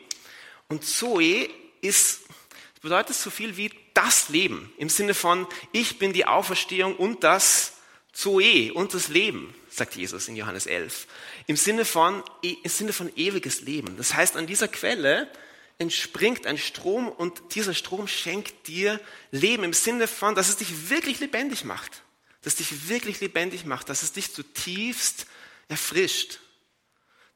Und 0.68 0.84
Zoe 0.84 1.50
ist, 1.82 2.22
bedeutet 2.80 3.14
so 3.14 3.28
viel 3.28 3.58
wie 3.58 3.70
das 3.92 4.30
Leben, 4.30 4.72
im 4.78 4.88
Sinne 4.88 5.12
von, 5.12 5.46
ich 5.72 5.98
bin 5.98 6.14
die 6.14 6.26
Auferstehung 6.26 6.96
und 6.96 7.24
das 7.24 7.74
Zoe 8.12 8.72
und 8.72 8.94
das 8.94 9.08
Leben, 9.08 9.54
sagt 9.76 9.94
Jesus 9.94 10.28
in 10.28 10.36
Johannes 10.36 10.66
11. 10.66 11.06
Im 11.46 11.56
Sinne 11.56 11.84
von, 11.84 12.22
im 12.42 12.70
Sinne 12.70 12.92
von 12.92 13.14
ewiges 13.16 13.60
Leben. 13.60 13.96
Das 13.96 14.14
heißt, 14.14 14.36
an 14.36 14.46
dieser 14.46 14.68
Quelle 14.68 15.30
entspringt 15.78 16.46
ein 16.46 16.58
Strom 16.58 17.08
und 17.08 17.54
dieser 17.54 17.74
Strom 17.74 18.08
schenkt 18.08 18.68
dir 18.68 19.00
Leben 19.30 19.64
im 19.64 19.72
Sinne 19.72 20.08
von, 20.08 20.34
dass 20.34 20.48
es 20.48 20.56
dich 20.56 20.88
wirklich 20.90 21.20
lebendig 21.20 21.64
macht. 21.64 22.02
Dass 22.42 22.54
es 22.54 22.68
dich 22.68 22.88
wirklich 22.88 23.20
lebendig 23.20 23.64
macht, 23.64 23.88
dass 23.88 24.02
es 24.02 24.12
dich 24.12 24.32
zutiefst 24.32 25.26
erfrischt. 25.68 26.40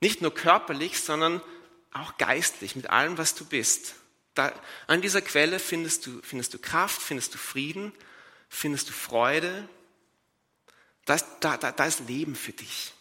Nicht 0.00 0.22
nur 0.22 0.32
körperlich, 0.32 1.00
sondern 1.00 1.42
auch 1.92 2.16
geistlich, 2.16 2.76
mit 2.76 2.88
allem, 2.88 3.18
was 3.18 3.34
du 3.34 3.44
bist. 3.44 3.94
Da, 4.34 4.52
an 4.86 5.02
dieser 5.02 5.20
Quelle 5.20 5.58
findest 5.58 6.06
du, 6.06 6.20
findest 6.22 6.54
du 6.54 6.58
Kraft, 6.58 7.02
findest 7.02 7.34
du 7.34 7.38
Frieden, 7.38 7.92
findest 8.48 8.88
du 8.88 8.92
Freude, 8.92 9.68
da 11.04 11.14
ist, 11.14 11.26
da, 11.40 11.56
da, 11.56 11.72
da 11.72 11.84
ist 11.84 12.00
Leben 12.00 12.34
für 12.34 12.52
dich. 12.52 12.92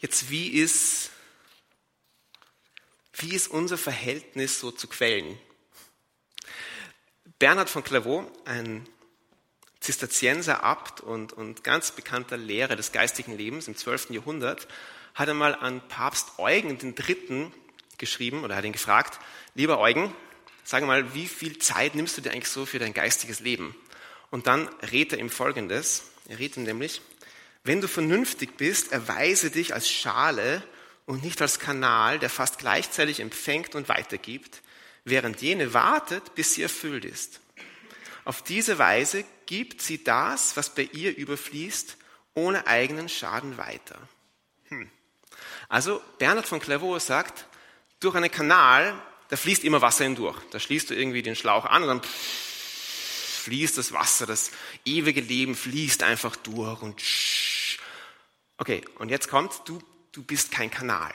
Jetzt, 0.00 0.30
wie 0.30 0.48
ist, 0.48 1.10
wie 3.14 3.34
ist 3.34 3.48
unser 3.48 3.78
Verhältnis 3.78 4.58
so 4.58 4.70
zu 4.70 4.88
Quellen? 4.88 5.38
Bernhard 7.38 7.70
von 7.70 7.84
Clairvaux, 7.84 8.30
ein 8.44 8.88
Zisterzienser 9.80 10.62
Abt 10.62 11.00
und, 11.00 11.32
und 11.32 11.64
ganz 11.64 11.90
bekannter 11.90 12.36
Lehrer 12.36 12.76
des 12.76 12.92
geistigen 12.92 13.36
Lebens 13.36 13.68
im 13.68 13.76
12. 13.76 14.10
Jahrhundert, 14.10 14.68
hat 15.14 15.28
einmal 15.28 15.54
an 15.54 15.86
Papst 15.88 16.38
Eugen 16.38 16.78
III. 16.80 17.50
geschrieben 17.98 18.44
oder 18.44 18.56
hat 18.56 18.64
ihn 18.64 18.72
gefragt, 18.72 19.18
lieber 19.54 19.78
Eugen, 19.78 20.14
sag 20.64 20.84
mal, 20.84 21.14
wie 21.14 21.26
viel 21.26 21.58
Zeit 21.58 21.94
nimmst 21.94 22.16
du 22.16 22.22
dir 22.22 22.30
eigentlich 22.30 22.48
so 22.48 22.64
für 22.64 22.78
dein 22.78 22.94
geistiges 22.94 23.40
Leben? 23.40 23.74
Und 24.32 24.46
dann 24.46 24.66
rät 24.90 25.12
er 25.12 25.18
ihm 25.18 25.28
Folgendes. 25.28 26.04
Er 26.26 26.38
rät 26.38 26.56
ihm 26.56 26.62
nämlich, 26.62 27.02
wenn 27.64 27.82
du 27.82 27.86
vernünftig 27.86 28.56
bist, 28.56 28.90
erweise 28.90 29.50
dich 29.50 29.74
als 29.74 29.90
Schale 29.90 30.62
und 31.04 31.22
nicht 31.22 31.42
als 31.42 31.58
Kanal, 31.58 32.18
der 32.18 32.30
fast 32.30 32.58
gleichzeitig 32.58 33.20
empfängt 33.20 33.74
und 33.74 33.90
weitergibt, 33.90 34.62
während 35.04 35.42
jene 35.42 35.74
wartet, 35.74 36.34
bis 36.34 36.54
sie 36.54 36.62
erfüllt 36.62 37.04
ist. 37.04 37.40
Auf 38.24 38.40
diese 38.42 38.78
Weise 38.78 39.24
gibt 39.44 39.82
sie 39.82 40.02
das, 40.02 40.56
was 40.56 40.74
bei 40.74 40.88
ihr 40.92 41.14
überfließt, 41.14 41.98
ohne 42.32 42.66
eigenen 42.66 43.10
Schaden 43.10 43.58
weiter. 43.58 43.98
Hm. 44.68 44.90
Also 45.68 46.00
Bernhard 46.18 46.46
von 46.46 46.58
Clairvaux 46.58 47.04
sagt, 47.04 47.46
durch 48.00 48.14
einen 48.14 48.30
Kanal, 48.30 48.98
da 49.28 49.36
fließt 49.36 49.62
immer 49.62 49.82
Wasser 49.82 50.04
hindurch. 50.04 50.38
Da 50.52 50.58
schließt 50.58 50.88
du 50.88 50.94
irgendwie 50.94 51.22
den 51.22 51.36
Schlauch 51.36 51.66
an 51.66 51.82
und 51.82 51.88
dann 51.88 52.00
fließt 53.42 53.78
das 53.78 53.92
Wasser, 53.92 54.26
das 54.26 54.50
ewige 54.84 55.20
Leben 55.20 55.54
fließt 55.54 56.02
einfach 56.02 56.36
durch 56.36 56.80
und 56.82 57.00
sch. 57.00 57.78
Okay, 58.58 58.82
und 58.98 59.08
jetzt 59.08 59.28
kommt, 59.28 59.62
du, 59.64 59.82
du 60.12 60.22
bist 60.22 60.50
kein 60.52 60.70
Kanal. 60.70 61.12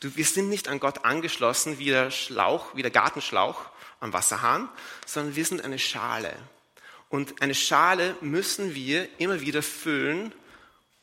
Du, 0.00 0.14
wir 0.16 0.24
sind 0.24 0.48
nicht 0.48 0.68
an 0.68 0.80
Gott 0.80 1.04
angeschlossen 1.04 1.78
wie 1.78 1.86
der 1.86 2.10
Schlauch, 2.10 2.74
wie 2.74 2.82
der 2.82 2.90
Gartenschlauch 2.90 3.64
am 4.00 4.12
Wasserhahn, 4.12 4.68
sondern 5.06 5.36
wir 5.36 5.44
sind 5.44 5.64
eine 5.64 5.78
Schale. 5.78 6.36
Und 7.08 7.40
eine 7.40 7.54
Schale 7.54 8.16
müssen 8.20 8.74
wir 8.74 9.08
immer 9.18 9.40
wieder 9.40 9.62
füllen, 9.62 10.32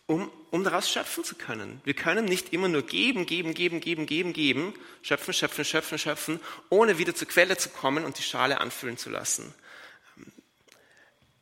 um, 0.06 0.30
um 0.52 0.64
daraus 0.64 0.92
schöpfen 0.92 1.24
zu 1.24 1.36
können. 1.36 1.82
Wir 1.86 1.94
können 1.94 2.26
nicht 2.26 2.52
immer 2.52 2.68
nur 2.68 2.84
geben, 2.84 3.26
geben, 3.26 3.54
geben, 3.54 3.80
geben, 3.80 4.06
geben, 4.06 4.34
geben, 4.34 4.74
schöpfen, 5.02 5.34
schöpfen, 5.34 5.64
schöpfen, 5.64 5.98
schöpfen, 5.98 6.40
ohne 6.70 6.98
wieder 6.98 7.16
zur 7.16 7.28
Quelle 7.28 7.58
zu 7.58 7.70
kommen 7.70 8.04
und 8.04 8.18
die 8.18 8.24
Schale 8.24 8.60
anfüllen 8.60 8.98
zu 8.98 9.10
lassen. 9.10 9.54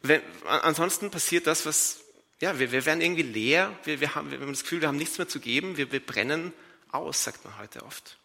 Wenn, 0.01 0.21
ansonsten 0.45 1.11
passiert 1.11 1.47
das, 1.47 1.65
was 1.65 2.01
ja, 2.41 2.57
wir, 2.57 2.71
wir 2.71 2.85
werden 2.85 3.01
irgendwie 3.01 3.21
leer, 3.21 3.77
wir, 3.83 4.01
wir, 4.01 4.15
haben, 4.15 4.31
wir 4.31 4.39
haben 4.39 4.51
das 4.51 4.63
Gefühl, 4.63 4.81
wir 4.81 4.87
haben 4.87 4.97
nichts 4.97 5.17
mehr 5.19 5.27
zu 5.27 5.39
geben, 5.39 5.77
wir, 5.77 5.91
wir 5.91 6.03
brennen 6.03 6.53
aus, 6.91 7.23
sagt 7.23 7.45
man 7.45 7.57
heute 7.59 7.83
oft. 7.83 8.17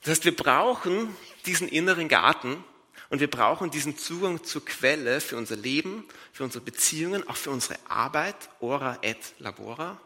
Das 0.00 0.10
heißt, 0.12 0.24
wir 0.24 0.34
brauchen 0.34 1.14
diesen 1.44 1.68
inneren 1.68 2.08
Garten 2.08 2.64
und 3.10 3.20
wir 3.20 3.30
brauchen 3.30 3.70
diesen 3.70 3.98
Zugang 3.98 4.42
zur 4.42 4.64
Quelle 4.64 5.20
für 5.20 5.36
unser 5.36 5.56
Leben, 5.56 6.08
für 6.32 6.44
unsere 6.44 6.64
Beziehungen, 6.64 7.28
auch 7.28 7.36
für 7.36 7.50
unsere 7.50 7.78
Arbeit, 7.88 8.36
ora 8.60 8.98
et 9.02 9.34
labora. 9.38 10.00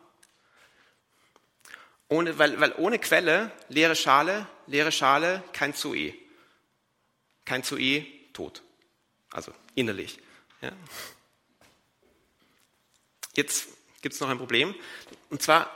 Ohne, 2.08 2.38
weil, 2.38 2.58
weil 2.60 2.74
ohne 2.78 2.98
Quelle, 2.98 3.52
leere 3.68 3.94
Schale, 3.94 4.46
leere 4.66 4.90
Schale, 4.90 5.44
kein 5.52 5.74
Zoe. 5.74 6.14
Kein 7.44 7.62
Zoe, 7.62 8.06
tot. 8.32 8.62
Also 9.30 9.52
innerlich. 9.74 10.18
Ja. 10.60 10.72
Jetzt 13.34 13.68
gibt 14.02 14.14
es 14.14 14.20
noch 14.20 14.28
ein 14.28 14.38
Problem. 14.38 14.74
Und 15.30 15.42
zwar 15.42 15.70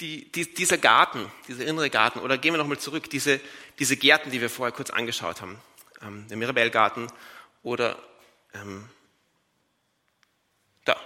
die, 0.00 0.30
die, 0.30 0.52
dieser 0.54 0.78
Garten, 0.78 1.30
dieser 1.48 1.66
innere 1.66 1.90
Garten, 1.90 2.20
oder 2.20 2.38
gehen 2.38 2.54
wir 2.54 2.58
nochmal 2.58 2.78
zurück, 2.78 3.10
diese, 3.10 3.40
diese 3.78 3.96
Gärten, 3.96 4.30
die 4.30 4.40
wir 4.40 4.50
vorher 4.50 4.74
kurz 4.74 4.90
angeschaut 4.90 5.40
haben. 5.40 5.58
Ähm, 6.02 6.26
der 6.28 6.36
Mirabellgarten 6.36 7.10
oder 7.62 7.98
ähm, 8.54 8.88
da. 10.84 10.96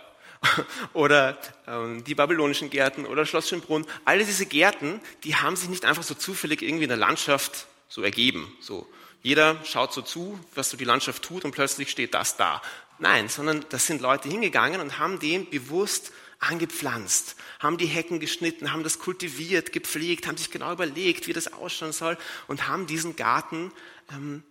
oder 0.93 1.39
ähm, 1.67 2.05
die 2.05 2.15
babylonischen 2.15 2.69
Gärten 2.69 3.07
oder 3.07 3.25
Schloss 3.25 3.49
Schönbrunn. 3.49 3.87
Alle 4.05 4.25
diese 4.25 4.45
Gärten, 4.47 5.01
die 5.25 5.37
haben 5.37 5.57
sich 5.57 5.71
nicht 5.71 5.85
einfach 5.85 6.03
so 6.03 6.15
zufällig 6.15 6.61
irgendwie 6.61 6.85
in 6.85 6.91
der 6.91 6.99
Landschaft 6.99 7.67
so 7.89 8.03
ergeben. 8.03 8.55
So, 8.61 8.87
jeder 9.23 9.65
schaut 9.65 9.93
so 9.93 10.03
zu, 10.03 10.39
was 10.55 10.71
so 10.71 10.77
die 10.77 10.85
Landschaft 10.85 11.23
tut 11.23 11.45
und 11.45 11.53
plötzlich 11.53 11.91
steht 11.91 12.13
das 12.13 12.37
da. 12.37 12.61
Nein, 13.03 13.29
sondern 13.29 13.67
das 13.71 13.89
sind 13.89 14.01
Leute 14.01 14.29
hingegangen 14.29 14.81
und 14.81 15.01
haben 15.01 15.19
den 15.19 15.51
bewusst 15.51 16.13
angepflanzt, 16.39 17.35
haben 17.59 17.77
die 17.77 17.87
Hecken 17.87 18.21
geschnitten, 18.21 18.73
haben 18.73 18.85
das 18.85 19.01
kultiviert, 19.01 19.73
gepflegt, 19.73 20.29
haben 20.29 20.37
sich 20.37 20.53
genau 20.53 20.71
überlegt, 20.73 21.27
wie 21.27 21.33
das 21.33 21.53
ausschauen 21.53 21.91
soll 21.91 22.17
und 22.47 22.69
haben 22.69 22.87
diesen 22.87 23.17
Garten 23.17 23.73
ähm, 24.13 24.45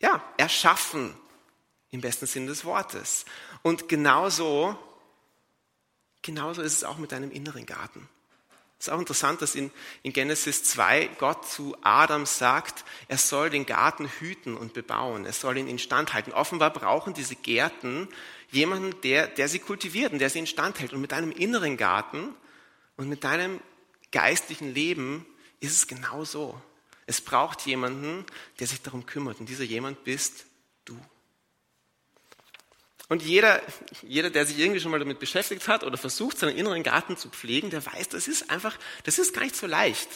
ja, 0.00 0.24
erschaffen, 0.38 1.14
im 1.90 2.00
besten 2.00 2.24
Sinne 2.24 2.46
des 2.46 2.64
Wortes. 2.64 3.26
Und 3.60 3.90
genauso, 3.90 4.78
genauso 6.22 6.62
ist 6.62 6.72
es 6.72 6.84
auch 6.84 6.96
mit 6.96 7.12
deinem 7.12 7.30
inneren 7.30 7.66
Garten. 7.66 8.08
Es 8.82 8.88
ist 8.88 8.94
auch 8.94 8.98
interessant, 8.98 9.40
dass 9.40 9.54
in, 9.54 9.70
in 10.02 10.12
Genesis 10.12 10.64
2 10.64 11.10
Gott 11.20 11.48
zu 11.48 11.76
Adam 11.82 12.26
sagt, 12.26 12.84
er 13.06 13.16
soll 13.16 13.48
den 13.48 13.64
Garten 13.64 14.08
hüten 14.18 14.56
und 14.56 14.72
bebauen, 14.72 15.24
er 15.24 15.32
soll 15.32 15.56
ihn 15.56 15.68
instand 15.68 16.14
halten. 16.14 16.32
Offenbar 16.32 16.72
brauchen 16.72 17.14
diese 17.14 17.36
Gärten 17.36 18.08
jemanden, 18.50 19.00
der, 19.02 19.28
der 19.28 19.46
sie 19.46 19.60
kultiviert 19.60 20.12
und 20.12 20.18
der 20.18 20.30
sie 20.30 20.40
instand 20.40 20.80
hält. 20.80 20.92
Und 20.92 21.00
mit 21.00 21.12
deinem 21.12 21.30
inneren 21.30 21.76
Garten 21.76 22.34
und 22.96 23.08
mit 23.08 23.22
deinem 23.22 23.60
geistlichen 24.10 24.74
Leben 24.74 25.26
ist 25.60 25.76
es 25.76 25.86
genau 25.86 26.24
so. 26.24 26.60
Es 27.06 27.20
braucht 27.20 27.64
jemanden, 27.66 28.26
der 28.58 28.66
sich 28.66 28.82
darum 28.82 29.06
kümmert. 29.06 29.38
Und 29.38 29.48
dieser 29.48 29.62
jemand 29.62 30.02
bist. 30.02 30.44
Und 33.12 33.20
jeder, 33.20 33.60
jeder, 34.00 34.30
der 34.30 34.46
sich 34.46 34.58
irgendwie 34.58 34.80
schon 34.80 34.90
mal 34.90 34.98
damit 34.98 35.18
beschäftigt 35.18 35.68
hat 35.68 35.84
oder 35.84 35.98
versucht, 35.98 36.38
seinen 36.38 36.56
inneren 36.56 36.82
Garten 36.82 37.18
zu 37.18 37.28
pflegen, 37.28 37.68
der 37.68 37.84
weiß, 37.84 38.08
das 38.08 38.26
ist 38.26 38.48
einfach, 38.48 38.74
das 39.04 39.18
ist 39.18 39.34
gar 39.34 39.42
nicht 39.42 39.54
so 39.54 39.66
leicht. 39.66 40.08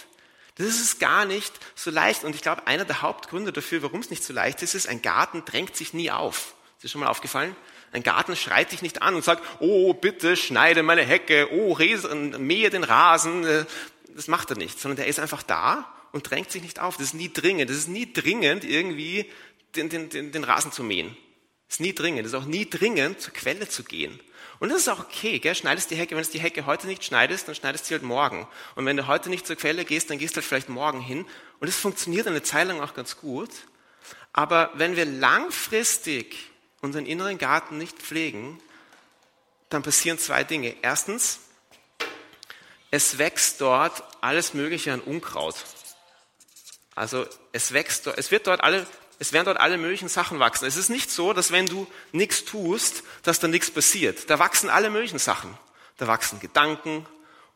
Das 0.55 0.69
ist 0.69 0.99
gar 0.99 1.27
nicht 1.27 1.53
so 1.75 1.91
leicht. 1.91 2.25
Und 2.25 2.35
ich 2.35 2.41
glaube, 2.41 2.67
einer 2.67 2.87
der 2.87 3.03
Hauptgründe 3.03 3.53
dafür, 3.53 3.83
warum 3.83 4.01
es 4.01 4.09
nicht 4.09 4.25
so 4.25 4.33
leicht 4.33 4.63
ist, 4.63 4.75
ist, 4.75 4.89
ein 4.89 5.03
Garten 5.03 5.45
drängt 5.45 5.77
sich 5.77 5.93
nie 5.93 6.11
auf. 6.11 6.55
Ist 6.77 6.85
dir 6.85 6.89
schon 6.89 7.03
mal 7.03 7.09
aufgefallen? 7.09 7.55
Ein 7.93 8.03
Garten 8.03 8.35
schreit 8.35 8.73
dich 8.73 8.81
nicht 8.81 9.03
an 9.03 9.15
und 9.15 9.23
sagt, 9.23 9.43
oh, 9.61 9.93
bitte 9.93 10.35
schneide 10.35 10.83
meine 10.83 11.03
Hecke, 11.03 11.51
oh, 11.53 11.77
mähe 12.39 12.71
den 12.71 12.83
Rasen. 12.83 13.67
Das 14.09 14.27
macht 14.27 14.49
er 14.49 14.57
nicht, 14.57 14.81
sondern 14.81 14.97
der 14.97 15.07
ist 15.07 15.21
einfach 15.21 15.43
da 15.43 15.87
und 16.13 16.31
drängt 16.31 16.51
sich 16.51 16.63
nicht 16.63 16.81
auf. 16.81 16.97
Das 16.97 17.09
ist 17.09 17.15
nie 17.15 17.31
dringend. 17.31 17.69
Das 17.69 17.77
ist 17.77 17.89
nie 17.89 18.11
dringend, 18.11 18.65
irgendwie 18.65 19.31
den, 19.75 19.91
den, 19.91 20.09
den, 20.09 20.33
den 20.33 20.45
Rasen 20.45 20.73
zu 20.73 20.83
mähen. 20.83 21.15
Ist 21.69 21.81
nie 21.81 21.95
dringend. 21.95 22.27
Ist 22.27 22.35
auch 22.35 22.45
nie 22.45 22.69
dringend, 22.69 23.21
zur 23.21 23.33
Quelle 23.33 23.69
zu 23.69 23.85
gehen. 23.85 24.21
Und 24.59 24.71
das 24.71 24.79
ist 24.79 24.89
auch 24.89 25.01
okay, 25.01 25.39
gell? 25.39 25.55
schneidest 25.55 25.91
die 25.91 25.97
Hecke. 25.97 26.17
Wenn 26.17 26.25
du 26.25 26.31
die 26.31 26.41
Hecke 26.41 26.67
heute 26.67 26.87
nicht 26.87 27.05
schneidest, 27.05 27.49
dann 27.49 27.55
schneidest 27.55 27.85
du 27.85 27.89
sie 27.89 27.95
halt 27.95 28.03
morgen. 28.03 28.49
Und 28.75 28.87
wenn 28.87 28.97
du 28.97 29.07
heute 29.07 29.29
nicht 29.29 29.47
zur 29.47 29.57
Quelle 29.57 29.85
gehst, 29.85 30.09
dann 30.11 30.19
gehst 30.19 30.35
du 30.35 30.37
halt 30.37 30.47
vielleicht 30.47 30.69
morgen 30.69 31.01
hin. 31.01 31.27
Und 31.61 31.69
das 31.69 31.77
funktioniert 31.77 32.27
eine 32.27 32.43
Zeit 32.43 32.69
lang 32.69 32.81
auch 32.81 32.95
ganz 32.95 33.19
gut. 33.19 33.51
Aber 34.33 34.71
wenn 34.75 34.97
wir 34.97 35.05
langfristig 35.05 36.37
unseren 36.81 37.07
inneren 37.07 37.39
Garten 37.39 37.79
nicht 37.79 37.99
pflegen, 37.99 38.61
dann 39.69 39.83
passieren 39.83 40.19
zwei 40.19 40.45
Dinge. 40.45 40.75
Erstens, 40.83 41.41
es 42.91 43.19
wächst 43.19 43.61
dort 43.61 44.03
alles 44.21 44.55
Mögliche 44.55 44.93
an 44.93 45.01
Unkraut. 45.01 45.57
Also 46.95 47.27
es 47.53 47.73
wächst, 47.73 48.07
es 48.07 48.31
wird 48.31 48.47
dort 48.47 48.63
alle, 48.63 48.87
es 49.19 49.33
werden 49.33 49.47
dort 49.47 49.59
alle 49.59 49.79
möglichen 49.79 50.09
Sachen 50.09 50.39
wachsen. 50.39 50.67
Es 50.67 50.77
ist 50.77 50.91
nicht 50.91 51.11
so, 51.11 51.33
dass 51.33 51.51
wenn 51.51 51.67
du 51.67 51.87
nichts 52.13 52.45
tust, 52.45 53.03
dass 53.23 53.41
da 53.41 53.49
nichts 53.49 53.71
passiert. 53.71 54.29
Da 54.29 54.39
wachsen 54.39 54.69
alle 54.69 54.91
möglichen 54.91 55.19
Sachen. 55.19 55.57
Da 55.97 56.07
wachsen 56.07 56.39
Gedanken 56.41 57.07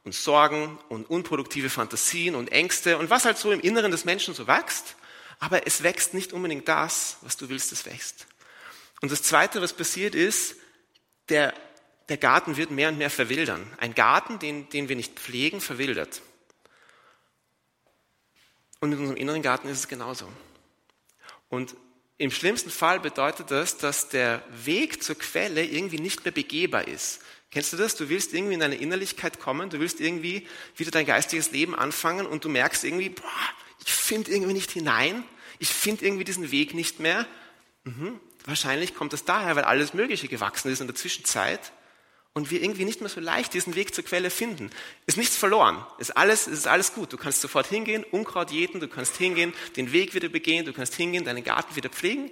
und 0.05 0.14
Sorgen 0.14 0.79
und 0.88 1.11
unproduktive 1.11 1.68
Fantasien 1.68 2.35
und 2.35 2.51
Ängste 2.51 2.96
und 2.96 3.11
was 3.11 3.27
halt 3.27 3.37
so 3.37 3.53
im 3.53 3.61
Inneren 3.61 3.90
des 3.90 4.07
Menschen 4.07 4.35
so 4.35 4.46
wächst. 4.46 4.96
Aber 5.38 5.66
es 5.66 5.83
wächst 5.83 6.14
nicht 6.14 6.33
unbedingt 6.33 6.68
das, 6.68 7.16
was 7.20 7.37
du 7.37 7.49
willst, 7.49 7.73
es 7.73 7.85
wächst. 7.85 8.27
Und 9.03 9.12
das 9.12 9.23
Zweite, 9.23 9.61
was 9.61 9.73
passiert 9.73 10.14
ist, 10.14 10.57
der, 11.29 11.55
der 12.09 12.16
Garten 12.16 12.57
wird 12.57 12.70
mehr 12.70 12.88
und 12.88 12.99
mehr 12.99 13.11
verwildern. 13.11 13.70
Ein 13.79 13.94
Garten, 13.94 14.38
den, 14.38 14.68
den 14.70 14.88
wir 14.88 14.96
nicht 14.96 15.18
pflegen, 15.18 15.61
verwildert. 15.61 16.23
Und 18.81 18.90
mit 18.90 18.99
unserem 18.99 19.16
inneren 19.16 19.42
Garten 19.42 19.68
ist 19.68 19.79
es 19.79 19.88
genauso. 19.88 20.27
Und 21.50 21.76
im 22.16 22.30
schlimmsten 22.30 22.70
Fall 22.70 23.00
bedeutet 23.00 23.50
das, 23.50 23.76
dass 23.76 24.08
der 24.08 24.42
Weg 24.64 25.02
zur 25.02 25.16
Quelle 25.16 25.64
irgendwie 25.64 25.98
nicht 25.98 26.24
mehr 26.24 26.32
begehbar 26.32 26.88
ist. 26.88 27.20
Kennst 27.50 27.72
du 27.72 27.76
das? 27.76 27.96
Du 27.96 28.08
willst 28.08 28.32
irgendwie 28.32 28.54
in 28.54 28.60
deine 28.60 28.76
Innerlichkeit 28.76 29.40
kommen, 29.40 29.70
du 29.70 29.80
willst 29.80 30.00
irgendwie 30.00 30.46
wieder 30.76 30.92
dein 30.92 31.04
geistiges 31.04 31.50
Leben 31.50 31.74
anfangen 31.74 32.26
und 32.26 32.44
du 32.44 32.48
merkst 32.48 32.84
irgendwie, 32.84 33.08
boah, 33.08 33.24
ich 33.84 33.92
finde 33.92 34.30
irgendwie 34.30 34.52
nicht 34.52 34.70
hinein, 34.70 35.24
ich 35.58 35.68
finde 35.68 36.04
irgendwie 36.06 36.24
diesen 36.24 36.52
Weg 36.52 36.74
nicht 36.74 37.00
mehr. 37.00 37.26
Mhm. 37.84 38.20
Wahrscheinlich 38.44 38.94
kommt 38.94 39.12
das 39.12 39.24
daher, 39.24 39.56
weil 39.56 39.64
alles 39.64 39.94
Mögliche 39.94 40.28
gewachsen 40.28 40.70
ist 40.70 40.80
in 40.80 40.86
der 40.86 40.96
Zwischenzeit 40.96 41.72
und 42.32 42.50
wir 42.50 42.62
irgendwie 42.62 42.84
nicht 42.84 43.00
mehr 43.00 43.10
so 43.10 43.20
leicht 43.20 43.54
diesen 43.54 43.74
Weg 43.74 43.94
zur 43.94 44.04
Quelle 44.04 44.30
finden. 44.30 44.70
Ist 45.06 45.18
nichts 45.18 45.36
verloren. 45.36 45.84
Ist 45.98 46.16
alles, 46.16 46.46
ist 46.46 46.66
alles 46.66 46.94
gut. 46.94 47.12
Du 47.12 47.16
kannst 47.16 47.40
sofort 47.40 47.66
hingehen, 47.66 48.04
Unkraut 48.04 48.50
jäten, 48.50 48.80
du 48.80 48.88
kannst 48.88 49.16
hingehen, 49.16 49.52
den 49.76 49.92
Weg 49.92 50.14
wieder 50.14 50.28
begehen, 50.28 50.64
du 50.64 50.72
kannst 50.72 50.94
hingehen, 50.94 51.24
deinen 51.24 51.42
Garten 51.42 51.74
wieder 51.74 51.88
pflegen. 51.88 52.30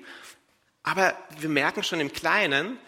Aber 0.84 1.16
wir 1.40 1.48
merken 1.48 1.82
schon 1.82 2.00
im 2.00 2.12
Kleinen, 2.12 2.78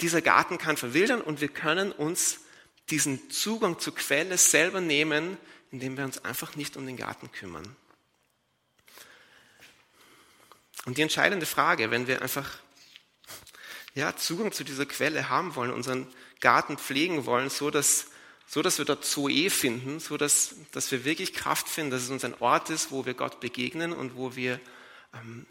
dieser 0.00 0.20
Garten 0.20 0.58
kann 0.58 0.76
verwildern 0.76 1.20
und 1.20 1.40
wir 1.40 1.48
können 1.48 1.92
uns 1.92 2.40
diesen 2.90 3.30
Zugang 3.30 3.78
zur 3.78 3.94
Quelle 3.94 4.36
selber 4.36 4.80
nehmen, 4.80 5.38
indem 5.70 5.96
wir 5.96 6.04
uns 6.04 6.24
einfach 6.24 6.56
nicht 6.56 6.76
um 6.76 6.84
den 6.84 6.96
Garten 6.96 7.30
kümmern. 7.30 7.76
Und 10.84 10.98
die 10.98 11.02
entscheidende 11.02 11.46
Frage, 11.46 11.92
wenn 11.92 12.08
wir 12.08 12.20
einfach 12.20 12.58
ja, 13.94 14.16
Zugang 14.16 14.50
zu 14.50 14.64
dieser 14.64 14.86
Quelle 14.86 15.28
haben 15.28 15.54
wollen, 15.54 15.70
unseren 15.70 16.08
Garten 16.42 16.76
pflegen 16.76 17.24
wollen, 17.24 17.48
so 17.48 17.70
dass, 17.70 18.08
so 18.46 18.60
dass 18.60 18.76
wir 18.76 18.84
dort 18.84 19.06
Zoe 19.06 19.48
finden, 19.48 20.00
so 20.00 20.18
dass, 20.18 20.56
dass 20.72 20.90
wir 20.90 21.06
wirklich 21.06 21.32
Kraft 21.32 21.68
finden, 21.68 21.92
dass 21.92 22.02
es 22.02 22.10
uns 22.10 22.24
ein 22.24 22.38
Ort 22.40 22.68
ist, 22.68 22.90
wo 22.90 23.06
wir 23.06 23.14
Gott 23.14 23.40
begegnen 23.40 23.94
und 23.94 24.16
wo 24.16 24.36
wir 24.36 24.60
ähm, 25.14 25.46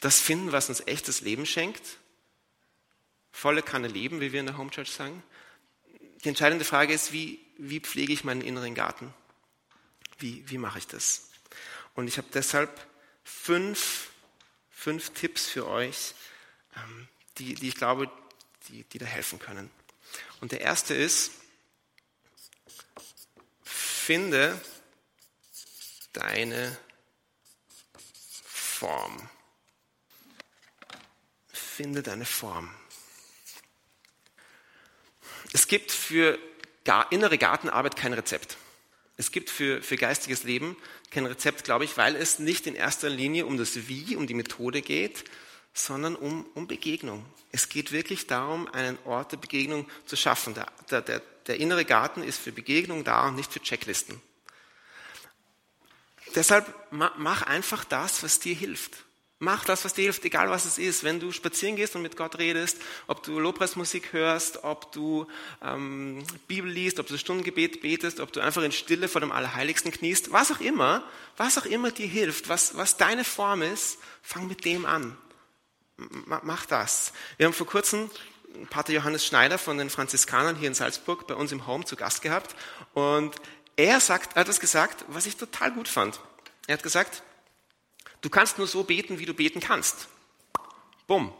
das 0.00 0.20
finden, 0.20 0.52
was 0.52 0.68
uns 0.70 0.80
echtes 0.86 1.20
Leben 1.20 1.44
schenkt. 1.44 1.82
Volle 3.32 3.62
Kanne 3.62 3.88
Leben, 3.88 4.20
wie 4.20 4.32
wir 4.32 4.40
in 4.40 4.46
der 4.46 4.56
Home 4.56 4.70
Church 4.70 4.92
sagen. 4.92 5.22
Die 6.24 6.28
entscheidende 6.28 6.64
Frage 6.64 6.94
ist, 6.94 7.12
wie, 7.12 7.44
wie 7.58 7.80
pflege 7.80 8.12
ich 8.12 8.24
meinen 8.24 8.40
inneren 8.40 8.74
Garten? 8.74 9.12
Wie, 10.18 10.48
wie 10.48 10.58
mache 10.58 10.78
ich 10.78 10.86
das? 10.86 11.30
Und 11.94 12.06
ich 12.06 12.16
habe 12.16 12.28
deshalb 12.32 12.70
fünf, 13.24 14.10
fünf 14.70 15.10
Tipps 15.10 15.46
für 15.46 15.66
euch, 15.66 16.14
ähm, 16.76 17.08
die, 17.38 17.54
die 17.54 17.68
ich 17.68 17.74
glaube, 17.74 18.10
die, 18.68 18.84
die 18.84 18.98
da 18.98 19.06
helfen 19.06 19.40
können. 19.40 19.68
Und 20.40 20.52
der 20.52 20.60
erste 20.60 20.94
ist, 20.94 21.32
finde 23.62 24.60
deine 26.12 26.76
Form. 28.44 29.28
Finde 31.52 32.02
deine 32.02 32.24
Form. 32.24 32.74
Es 35.52 35.66
gibt 35.68 35.92
für 35.92 36.38
innere 37.10 37.38
Gartenarbeit 37.38 37.96
kein 37.96 38.12
Rezept. 38.12 38.56
Es 39.16 39.32
gibt 39.32 39.50
für, 39.50 39.82
für 39.82 39.96
geistiges 39.96 40.44
Leben 40.44 40.76
kein 41.10 41.26
Rezept, 41.26 41.64
glaube 41.64 41.84
ich, 41.84 41.96
weil 41.96 42.16
es 42.16 42.38
nicht 42.38 42.66
in 42.66 42.74
erster 42.74 43.10
Linie 43.10 43.46
um 43.46 43.58
das 43.58 43.88
Wie, 43.88 44.16
um 44.16 44.26
die 44.26 44.34
Methode 44.34 44.80
geht, 44.80 45.24
sondern 45.78 46.16
um, 46.16 46.46
um 46.54 46.66
Begegnung. 46.66 47.24
Es 47.52 47.68
geht 47.68 47.92
wirklich 47.92 48.26
darum, 48.26 48.68
einen 48.68 48.98
Ort 49.04 49.32
der 49.32 49.36
Begegnung 49.38 49.88
zu 50.06 50.16
schaffen. 50.16 50.54
Der, 50.90 51.00
der, 51.02 51.22
der 51.46 51.56
innere 51.60 51.84
Garten 51.84 52.22
ist 52.22 52.38
für 52.38 52.52
Begegnung 52.52 53.04
da 53.04 53.28
und 53.28 53.36
nicht 53.36 53.52
für 53.52 53.60
Checklisten. 53.60 54.20
Deshalb 56.34 56.66
mach 56.90 57.42
einfach 57.42 57.84
das, 57.84 58.22
was 58.22 58.38
dir 58.38 58.54
hilft. 58.54 59.04
Mach 59.40 59.64
das, 59.64 59.84
was 59.84 59.94
dir 59.94 60.02
hilft, 60.02 60.24
egal 60.24 60.50
was 60.50 60.64
es 60.64 60.78
ist. 60.78 61.04
Wenn 61.04 61.20
du 61.20 61.30
spazieren 61.30 61.76
gehst 61.76 61.94
und 61.94 62.02
mit 62.02 62.16
Gott 62.16 62.38
redest, 62.38 62.78
ob 63.06 63.22
du 63.22 63.38
Lobpreismusik 63.38 64.12
hörst, 64.12 64.64
ob 64.64 64.90
du 64.90 65.28
ähm, 65.62 66.24
Bibel 66.48 66.68
liest, 66.68 66.98
ob 66.98 67.06
du 67.06 67.16
Stundengebet 67.16 67.80
betest, 67.80 68.18
ob 68.18 68.32
du 68.32 68.40
einfach 68.40 68.62
in 68.62 68.72
Stille 68.72 69.06
vor 69.06 69.20
dem 69.20 69.30
Allerheiligsten 69.30 69.92
kniest, 69.92 70.32
was 70.32 70.50
auch 70.50 70.60
immer, 70.60 71.04
was 71.36 71.56
auch 71.56 71.66
immer 71.66 71.92
dir 71.92 72.08
hilft, 72.08 72.48
was, 72.48 72.76
was 72.76 72.96
deine 72.96 73.22
Form 73.22 73.62
ist, 73.62 73.98
fang 74.22 74.48
mit 74.48 74.64
dem 74.64 74.84
an. 74.84 75.16
Mach 75.98 76.66
das. 76.66 77.12
Wir 77.36 77.46
haben 77.46 77.52
vor 77.52 77.66
kurzem 77.66 78.10
Pater 78.70 78.92
Johannes 78.92 79.26
Schneider 79.26 79.58
von 79.58 79.78
den 79.78 79.90
Franziskanern 79.90 80.56
hier 80.56 80.68
in 80.68 80.74
Salzburg 80.74 81.26
bei 81.26 81.34
uns 81.34 81.52
im 81.52 81.66
Home 81.66 81.84
zu 81.84 81.96
Gast 81.96 82.22
gehabt 82.22 82.56
und 82.94 83.36
er 83.76 84.00
sagt, 84.00 84.36
er 84.36 84.40
hat 84.40 84.48
das 84.48 84.60
gesagt, 84.60 85.04
was 85.08 85.26
ich 85.26 85.36
total 85.36 85.72
gut 85.72 85.88
fand. 85.88 86.20
Er 86.66 86.74
hat 86.74 86.82
gesagt, 86.82 87.22
Du 88.20 88.30
kannst 88.30 88.58
nur 88.58 88.66
so 88.66 88.82
beten, 88.82 89.18
wie 89.18 89.26
du 89.26 89.34
beten 89.34 89.60
kannst. 89.60 90.08
Bumm. 91.06 91.32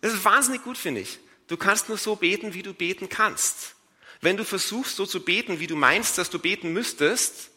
Das 0.00 0.14
ist 0.14 0.24
wahnsinnig 0.24 0.64
gut, 0.64 0.78
finde 0.78 1.02
ich. 1.02 1.18
Du 1.48 1.56
kannst 1.56 1.88
nur 1.88 1.98
so 1.98 2.16
beten, 2.16 2.54
wie 2.54 2.62
du 2.62 2.72
beten 2.72 3.08
kannst. 3.08 3.74
Wenn 4.22 4.36
du 4.36 4.44
versuchst, 4.44 4.96
so 4.96 5.06
zu 5.06 5.22
beten, 5.22 5.60
wie 5.60 5.66
du 5.66 5.76
meinst, 5.76 6.16
dass 6.18 6.30
du 6.30 6.38
beten 6.38 6.72
müsstest, 6.72 7.50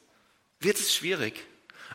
wird 0.60 0.78
es 0.78 0.94
schwierig. 0.94 1.46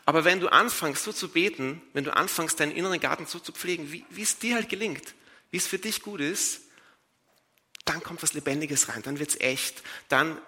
Aber 0.09 0.23
wenn 0.23 0.39
du 0.39 0.51
anfängst, 0.51 1.03
so 1.03 1.13
zu 1.13 1.29
beten, 1.29 1.83
wenn 1.93 2.03
du 2.03 2.15
anfängst, 2.15 2.59
deinen 2.59 2.71
inneren 2.71 2.99
Garten 2.99 3.27
so 3.27 3.37
zu 3.37 3.51
pflegen, 3.51 3.91
wie, 3.91 4.03
wie 4.09 4.23
es 4.23 4.39
dir 4.39 4.55
halt 4.55 4.67
gelingt, 4.67 5.13
wie 5.51 5.57
es 5.57 5.67
für 5.67 5.77
dich 5.77 6.01
gut 6.01 6.19
ist, 6.19 6.61
dann 7.85 8.01
kommt 8.01 8.23
was 8.23 8.33
Lebendiges 8.33 8.89
rein, 8.89 9.03
dann 9.03 9.19
wird 9.19 9.29
es 9.29 9.39
echt, 9.39 9.83
dann 10.07 10.41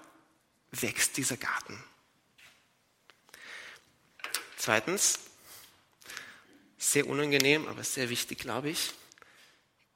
wächst 0.71 1.15
dieser 1.15 1.37
Garten. 1.37 1.77
Zweitens, 4.57 5.19
sehr 6.79 7.05
unangenehm, 7.05 7.67
aber 7.67 7.83
sehr 7.83 8.09
wichtig, 8.09 8.39
glaube 8.39 8.71
ich. 8.71 8.93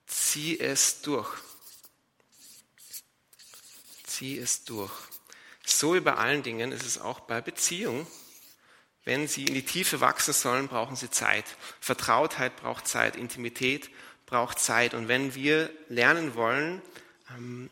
Zieh 0.06 0.60
es 0.60 1.02
durch. 1.02 1.40
Zieh 4.04 4.38
es 4.38 4.64
durch. 4.64 4.94
So 5.66 5.96
wie 5.96 6.02
bei 6.02 6.14
allen 6.14 6.44
Dingen 6.44 6.72
ist 6.72 6.86
es 6.86 7.00
auch 7.00 7.22
bei 7.22 7.42
Beziehungen. 7.42 8.06
Wenn 9.06 9.28
sie 9.28 9.46
in 9.46 9.54
die 9.54 9.64
Tiefe 9.64 10.02
wachsen 10.02 10.34
sollen, 10.34 10.68
brauchen 10.68 10.96
sie 10.96 11.12
Zeit. 11.12 11.46
Vertrautheit 11.80 12.56
braucht 12.58 12.88
Zeit, 12.88 13.16
Intimität 13.16 13.92
braucht 14.26 14.60
Zeit. 14.60 14.96
Und 14.96 15.08
wenn 15.08 15.36
wir 15.36 15.70
lernen 15.90 16.34
wollen, 16.34 16.82
ähm, 17.30 17.70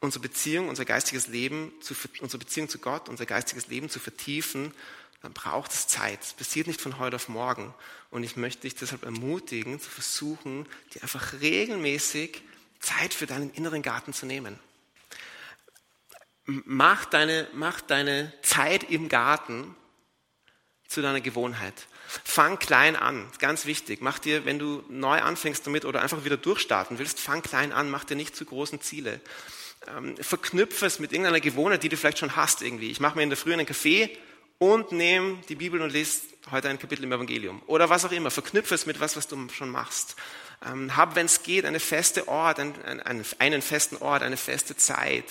unsere 0.00 0.20
Beziehung, 0.20 0.68
unser 0.68 0.84
geistiges 0.84 1.26
Leben, 1.26 1.72
unsere 2.20 2.38
Beziehung 2.38 2.68
zu 2.68 2.78
Gott, 2.78 3.08
unser 3.08 3.24
geistiges 3.24 3.68
Leben 3.68 3.88
zu 3.88 3.98
vertiefen, 3.98 4.74
dann 5.22 5.32
braucht 5.32 5.72
es 5.72 5.88
Zeit. 5.88 6.22
Es 6.22 6.34
passiert 6.34 6.66
nicht 6.66 6.80
von 6.80 6.98
heute 6.98 7.16
auf 7.16 7.28
morgen. 7.28 7.74
Und 8.10 8.22
ich 8.22 8.36
möchte 8.36 8.62
dich 8.62 8.74
deshalb 8.74 9.04
ermutigen, 9.04 9.80
zu 9.80 9.90
versuchen, 9.90 10.66
dir 10.94 11.02
einfach 11.02 11.40
regelmäßig 11.40 12.42
Zeit 12.78 13.14
für 13.14 13.26
deinen 13.26 13.50
inneren 13.54 13.82
Garten 13.82 14.12
zu 14.12 14.26
nehmen. 14.26 14.58
Mach 16.44 17.06
deine, 17.06 17.48
mach 17.52 17.80
deine 17.80 18.32
Zeit 18.42 18.84
im 18.84 19.08
Garten 19.08 19.74
zu 20.88 21.02
deiner 21.02 21.20
Gewohnheit. 21.20 21.74
Fang 22.24 22.58
klein 22.58 22.96
an, 22.96 23.26
ganz 23.38 23.66
wichtig. 23.66 24.00
Mach 24.00 24.18
dir, 24.18 24.44
wenn 24.44 24.58
du 24.58 24.82
neu 24.88 25.20
anfängst 25.20 25.66
damit 25.66 25.84
oder 25.84 26.02
einfach 26.02 26.24
wieder 26.24 26.36
durchstarten 26.36 26.98
willst, 26.98 27.20
fang 27.20 27.42
klein 27.42 27.72
an, 27.72 27.90
mach 27.90 28.04
dir 28.04 28.16
nicht 28.16 28.34
zu 28.34 28.44
großen 28.44 28.80
Ziele. 28.80 29.20
Ähm, 29.86 30.16
verknüpfe 30.16 30.86
es 30.86 30.98
mit 30.98 31.12
irgendeiner 31.12 31.40
Gewohnheit, 31.40 31.82
die 31.82 31.88
du 31.88 31.96
vielleicht 31.96 32.18
schon 32.18 32.34
hast 32.34 32.62
irgendwie. 32.62 32.90
Ich 32.90 33.00
mache 33.00 33.16
mir 33.16 33.22
in 33.22 33.30
der 33.30 33.36
Früh 33.36 33.52
einen 33.52 33.66
Kaffee, 33.66 34.18
und 34.58 34.90
nimm 34.90 35.40
die 35.48 35.54
Bibel 35.54 35.80
und 35.80 35.92
lese 35.92 36.22
heute 36.50 36.68
ein 36.68 36.78
Kapitel 36.78 37.04
im 37.04 37.12
Evangelium. 37.12 37.62
Oder 37.66 37.88
was 37.90 38.04
auch 38.04 38.10
immer. 38.10 38.30
Verknüpfe 38.30 38.74
es 38.74 38.86
mit 38.86 38.98
was, 38.98 39.16
was 39.16 39.28
du 39.28 39.48
schon 39.50 39.70
machst. 39.70 40.16
Ähm, 40.66 40.96
hab, 40.96 41.14
wenn 41.14 41.26
es 41.26 41.44
geht, 41.44 41.64
eine 41.64 41.78
feste 41.78 42.26
Ort, 42.26 42.58
einen, 42.58 42.74
einen, 42.82 43.24
einen, 43.38 43.62
festen 43.62 43.96
Ort, 43.98 44.22
eine 44.22 44.36
feste 44.36 44.76
Zeit. 44.76 45.24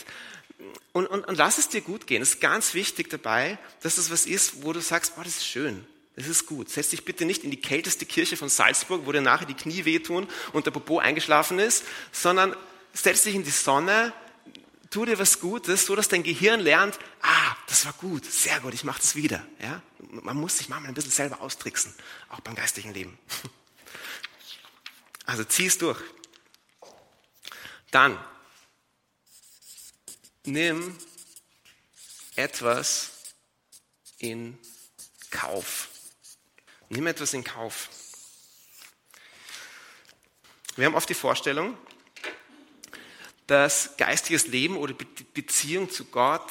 Und, 0.91 1.07
und, 1.07 1.27
und 1.27 1.37
lass 1.37 1.57
es 1.57 1.69
dir 1.69 1.81
gut 1.81 2.07
gehen. 2.07 2.21
Es 2.21 2.35
ist 2.35 2.41
ganz 2.41 2.73
wichtig 2.73 3.09
dabei, 3.09 3.59
dass 3.81 3.97
es 3.97 4.09
was 4.09 4.25
ist, 4.25 4.63
wo 4.63 4.73
du 4.73 4.81
sagst, 4.81 5.15
boah, 5.15 5.23
das 5.23 5.37
ist 5.37 5.47
schön. 5.47 5.85
Das 6.15 6.27
ist 6.27 6.47
gut. 6.47 6.69
Setz 6.69 6.89
dich 6.89 7.05
bitte 7.05 7.25
nicht 7.25 7.43
in 7.43 7.51
die 7.51 7.61
kälteste 7.61 8.07
Kirche 8.07 8.37
von 8.37 8.49
Salzburg, 8.49 9.05
wo 9.05 9.11
dir 9.11 9.21
nachher 9.21 9.45
die 9.45 9.53
Knie 9.53 9.85
wehtun 9.85 10.27
und 10.53 10.65
der 10.65 10.71
Popo 10.71 10.97
eingeschlafen 10.97 11.59
ist, 11.59 11.83
sondern 12.11 12.55
setz 12.93 13.23
dich 13.23 13.35
in 13.35 13.43
die 13.43 13.51
Sonne, 13.51 14.11
tu 14.89 15.05
dir 15.05 15.19
was 15.19 15.39
Gutes, 15.39 15.85
so 15.85 15.95
dass 15.95 16.07
dein 16.07 16.23
Gehirn 16.23 16.59
lernt, 16.59 16.97
ah, 17.21 17.55
das 17.67 17.85
war 17.85 17.93
gut, 17.93 18.25
sehr 18.25 18.59
gut, 18.61 18.73
ich 18.73 18.83
mache 18.83 18.99
das 18.99 19.15
wieder. 19.15 19.45
Ja? 19.61 19.83
Man 19.99 20.37
muss 20.37 20.57
sich 20.57 20.69
manchmal 20.69 20.89
ein 20.89 20.95
bisschen 20.95 21.11
selber 21.11 21.41
austricksen, 21.41 21.93
auch 22.29 22.39
beim 22.39 22.55
geistigen 22.55 22.93
Leben. 22.93 23.17
Also 25.29 25.43
zieh 25.43 25.65
es 25.65 25.77
durch. 25.77 25.99
Dann 27.91 28.17
nimm 30.47 30.95
etwas 32.35 33.11
in 34.17 34.57
Kauf. 35.29 35.89
Nimm 36.89 37.05
etwas 37.07 37.33
in 37.33 37.43
Kauf. 37.43 37.89
Wir 40.75 40.85
haben 40.85 40.95
oft 40.95 41.09
die 41.09 41.15
Vorstellung, 41.15 41.77
dass 43.47 43.97
geistiges 43.97 44.47
Leben 44.47 44.77
oder 44.77 44.93
Beziehung 45.33 45.89
zu 45.89 46.05
Gott, 46.05 46.49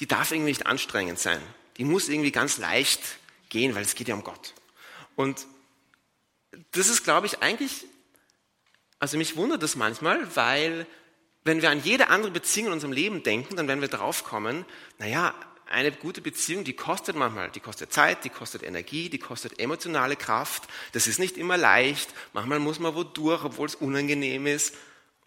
die 0.00 0.06
darf 0.06 0.30
irgendwie 0.30 0.50
nicht 0.50 0.66
anstrengend 0.66 1.18
sein. 1.18 1.40
Die 1.76 1.84
muss 1.84 2.08
irgendwie 2.08 2.32
ganz 2.32 2.58
leicht 2.58 3.00
gehen, 3.48 3.74
weil 3.74 3.82
es 3.82 3.94
geht 3.94 4.08
ja 4.08 4.14
um 4.14 4.24
Gott. 4.24 4.54
Und 5.14 5.46
das 6.72 6.88
ist, 6.88 7.04
glaube 7.04 7.26
ich, 7.26 7.40
eigentlich, 7.40 7.86
also 8.98 9.16
mich 9.16 9.36
wundert 9.36 9.62
das 9.62 9.76
manchmal, 9.76 10.34
weil 10.36 10.86
wenn 11.48 11.62
wir 11.62 11.70
an 11.70 11.82
jede 11.82 12.08
andere 12.10 12.30
Beziehung 12.30 12.68
in 12.68 12.72
unserem 12.74 12.92
Leben 12.92 13.22
denken, 13.22 13.56
dann 13.56 13.66
werden 13.68 13.80
wir 13.80 13.88
draufkommen, 13.88 14.66
naja, 14.98 15.34
eine 15.66 15.92
gute 15.92 16.20
Beziehung, 16.20 16.62
die 16.64 16.74
kostet 16.74 17.16
manchmal, 17.16 17.50
die 17.50 17.60
kostet 17.60 17.92
Zeit, 17.92 18.24
die 18.24 18.30
kostet 18.30 18.62
Energie, 18.62 19.08
die 19.08 19.18
kostet 19.18 19.58
emotionale 19.58 20.16
Kraft. 20.16 20.64
Das 20.92 21.06
ist 21.06 21.18
nicht 21.18 21.36
immer 21.36 21.56
leicht. 21.56 22.10
Manchmal 22.32 22.58
muss 22.58 22.78
man 22.78 22.94
wo 22.94 23.02
durch, 23.02 23.44
obwohl 23.44 23.66
es 23.66 23.74
unangenehm 23.74 24.46
ist. 24.46 24.74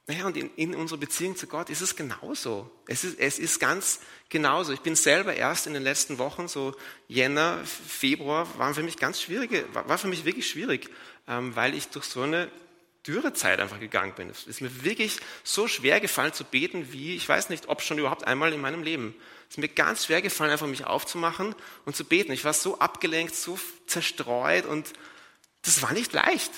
Naja, 0.08 0.26
und 0.26 0.38
in, 0.38 0.50
in 0.56 0.76
unserer 0.76 1.00
Beziehung 1.00 1.36
zu 1.36 1.48
Gott 1.48 1.70
ist 1.70 1.82
es 1.82 1.96
genauso. 1.96 2.70
Es 2.88 3.04
ist, 3.04 3.20
es 3.20 3.40
ist 3.40 3.60
ganz 3.60 4.00
genauso. 4.30 4.74
Ich 4.74 4.82
bin 4.82 4.96
selber 4.96 5.36
erst 5.36 5.68
in 5.68 5.74
den 5.74 5.84
letzten 5.84 6.18
Wochen, 6.18 6.48
so 6.48 6.76
Jänner, 7.08 7.60
Februar, 7.66 8.48
waren 8.58 8.74
für 8.74 8.84
mich 8.84 8.98
ganz 8.98 9.22
schwierige, 9.22 9.66
war, 9.74 9.98
für 9.98 10.08
mich 10.08 10.26
wirklich 10.26 10.50
schwierig, 10.50 10.90
ähm, 11.28 11.56
weil 11.56 11.76
ich 11.76 11.88
durch 11.90 12.06
so 12.06 12.22
eine 12.22 12.50
Dürrezeit 13.08 13.60
einfach 13.60 13.80
gegangen 13.80 14.14
bin. 14.14 14.30
Es 14.30 14.46
ist 14.46 14.62
mir 14.62 14.84
wirklich 14.84 15.20
so 15.44 15.68
schwer 15.68 16.00
gefallen 16.00 16.34
zu 16.34 16.44
beten, 16.44 16.92
wie, 16.92 17.16
ich 17.16 17.28
weiß 17.28 17.50
nicht, 17.50 17.68
ob 17.68 17.82
schon 17.82 17.98
überhaupt 17.98 18.26
einmal 18.26 18.54
in 18.54 18.62
meinem 18.62 18.84
Leben. 18.84 19.16
Es 19.50 19.56
ist 19.56 19.58
mir 19.58 19.70
ganz 19.70 20.06
schwer 20.06 20.22
gefallen, 20.22 20.52
einfach 20.52 20.68
mich 20.68 20.86
aufzumachen 20.86 21.56
und 21.86 21.96
zu 21.96 22.06
beten. 22.06 22.32
Ich 22.32 22.46
war 22.46 22.54
so 22.54 22.80
abgelenkt, 22.80 23.36
so 23.36 23.60
zerstreut 23.88 24.66
und 24.66 24.94
das 25.64 25.82
war 25.82 25.94
nicht 25.94 26.14
leicht. 26.14 26.52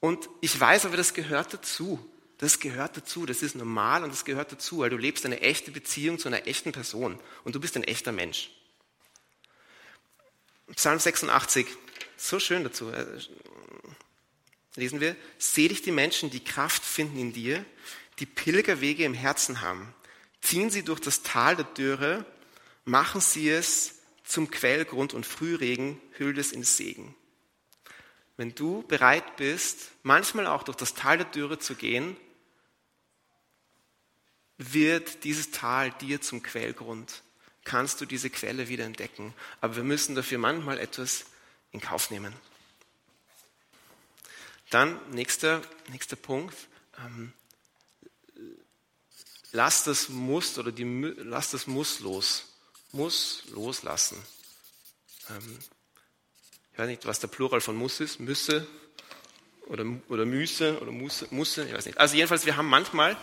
Und 0.00 0.28
ich 0.40 0.58
weiß 0.58 0.86
aber, 0.86 0.96
das 0.96 1.14
gehört 1.14 1.54
dazu. 1.54 2.04
Das 2.38 2.58
gehört 2.58 2.96
dazu, 2.96 3.26
das 3.26 3.42
ist 3.42 3.54
normal 3.54 4.02
und 4.02 4.10
das 4.10 4.24
gehört 4.24 4.50
dazu, 4.50 4.78
weil 4.78 4.88
du 4.88 4.96
lebst 4.96 5.26
eine 5.26 5.42
echte 5.42 5.70
Beziehung 5.70 6.18
zu 6.18 6.26
einer 6.26 6.46
echten 6.46 6.72
Person 6.72 7.20
und 7.44 7.54
du 7.54 7.60
bist 7.60 7.76
ein 7.76 7.84
echter 7.84 8.12
Mensch. 8.12 8.50
Psalm 10.74 10.98
86, 10.98 11.66
so 12.16 12.40
schön 12.40 12.64
dazu. 12.64 12.90
Lesen 14.76 15.00
wir, 15.00 15.16
selig 15.38 15.82
die 15.82 15.90
Menschen, 15.90 16.30
die 16.30 16.44
Kraft 16.44 16.84
finden 16.84 17.18
in 17.18 17.32
dir, 17.32 17.64
die 18.18 18.26
Pilgerwege 18.26 19.04
im 19.04 19.14
Herzen 19.14 19.60
haben. 19.60 19.94
Ziehen 20.40 20.70
sie 20.70 20.84
durch 20.84 21.00
das 21.00 21.22
Tal 21.22 21.56
der 21.56 21.64
Dürre, 21.64 22.24
machen 22.84 23.20
sie 23.20 23.50
es 23.50 23.96
zum 24.24 24.50
Quellgrund 24.50 25.12
und 25.12 25.26
Frühregen 25.26 26.00
hüllt 26.12 26.38
es 26.38 26.52
in 26.52 26.62
Segen. 26.62 27.14
Wenn 28.36 28.54
du 28.54 28.82
bereit 28.86 29.36
bist, 29.36 29.90
manchmal 30.02 30.46
auch 30.46 30.62
durch 30.62 30.76
das 30.76 30.94
Tal 30.94 31.18
der 31.18 31.26
Dürre 31.26 31.58
zu 31.58 31.74
gehen, 31.74 32.16
wird 34.56 35.24
dieses 35.24 35.50
Tal 35.50 35.90
dir 35.90 36.20
zum 36.20 36.42
Quellgrund. 36.42 37.22
Kannst 37.64 38.00
du 38.00 38.06
diese 38.06 38.30
Quelle 38.30 38.68
wieder 38.68 38.84
entdecken. 38.84 39.34
Aber 39.60 39.76
wir 39.76 39.82
müssen 39.82 40.14
dafür 40.14 40.38
manchmal 40.38 40.78
etwas 40.78 41.26
in 41.72 41.80
Kauf 41.80 42.10
nehmen. 42.10 42.32
Dann 44.70 44.98
nächster, 45.10 45.62
nächster 45.88 46.16
Punkt. 46.16 46.54
Ähm, 46.98 47.32
lass 49.52 49.84
das 49.84 50.08
Muss 50.08 50.58
oder 50.58 50.72
die, 50.72 50.84
lass 51.18 51.50
das 51.50 51.66
Muss 51.66 52.00
los. 52.00 52.44
Muss 52.92 53.44
loslassen. 53.50 54.16
Ähm, 55.28 55.58
ich 56.72 56.78
weiß 56.78 56.86
nicht, 56.88 57.06
was 57.06 57.20
der 57.20 57.28
Plural 57.28 57.60
von 57.60 57.76
Muss 57.76 58.00
ist. 58.00 58.20
Müsse 58.20 58.66
oder, 59.70 59.84
oder 60.08 60.24
Müsse 60.24 60.78
oder 60.80 60.90
Musse, 60.90 61.28
Musse, 61.30 61.64
ich 61.64 61.72
weiß 61.72 61.86
nicht. 61.86 61.98
Also 61.98 62.16
jedenfalls, 62.16 62.44
wir 62.44 62.56
haben 62.56 62.68
manchmal, 62.68 63.16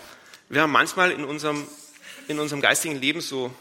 wir 0.49 0.61
haben 0.61 0.71
manchmal 0.71 1.11
in 1.11 1.25
unserem, 1.25 1.67
in 2.27 2.39
unserem 2.39 2.61
geistigen 2.61 2.95
Leben 2.95 3.21
so 3.21 3.53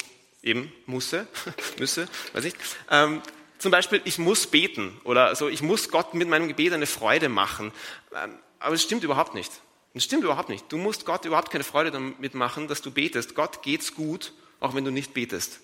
eben 0.42 0.72
Musse, 0.86 1.26
Müsse, 1.78 2.08
weiß 2.32 2.44
nicht. 2.44 2.56
Ähm, 2.90 3.22
zum 3.58 3.72
Beispiel, 3.72 4.00
ich 4.04 4.18
muss 4.18 4.46
beten 4.46 5.00
oder 5.04 5.34
so, 5.34 5.48
ich 5.48 5.62
muss 5.62 5.90
Gott 5.90 6.14
mit 6.14 6.28
meinem 6.28 6.48
Gebet 6.48 6.72
eine 6.72 6.86
Freude 6.86 7.28
machen. 7.28 7.72
Ähm, 8.14 8.38
aber 8.58 8.74
es 8.74 8.82
stimmt 8.82 9.04
überhaupt 9.04 9.34
nicht. 9.34 9.52
Das 9.94 10.04
stimmt 10.04 10.24
überhaupt 10.24 10.48
nicht. 10.48 10.70
Du 10.70 10.76
musst 10.76 11.06
Gott 11.06 11.24
überhaupt 11.24 11.50
keine 11.50 11.64
Freude 11.64 11.90
damit 11.90 12.34
machen, 12.34 12.68
dass 12.68 12.82
du 12.82 12.90
betest. 12.90 13.34
Gott 13.34 13.62
geht's 13.62 13.94
gut, 13.94 14.32
auch 14.60 14.74
wenn 14.74 14.84
du 14.84 14.90
nicht 14.90 15.14
betest. 15.14 15.60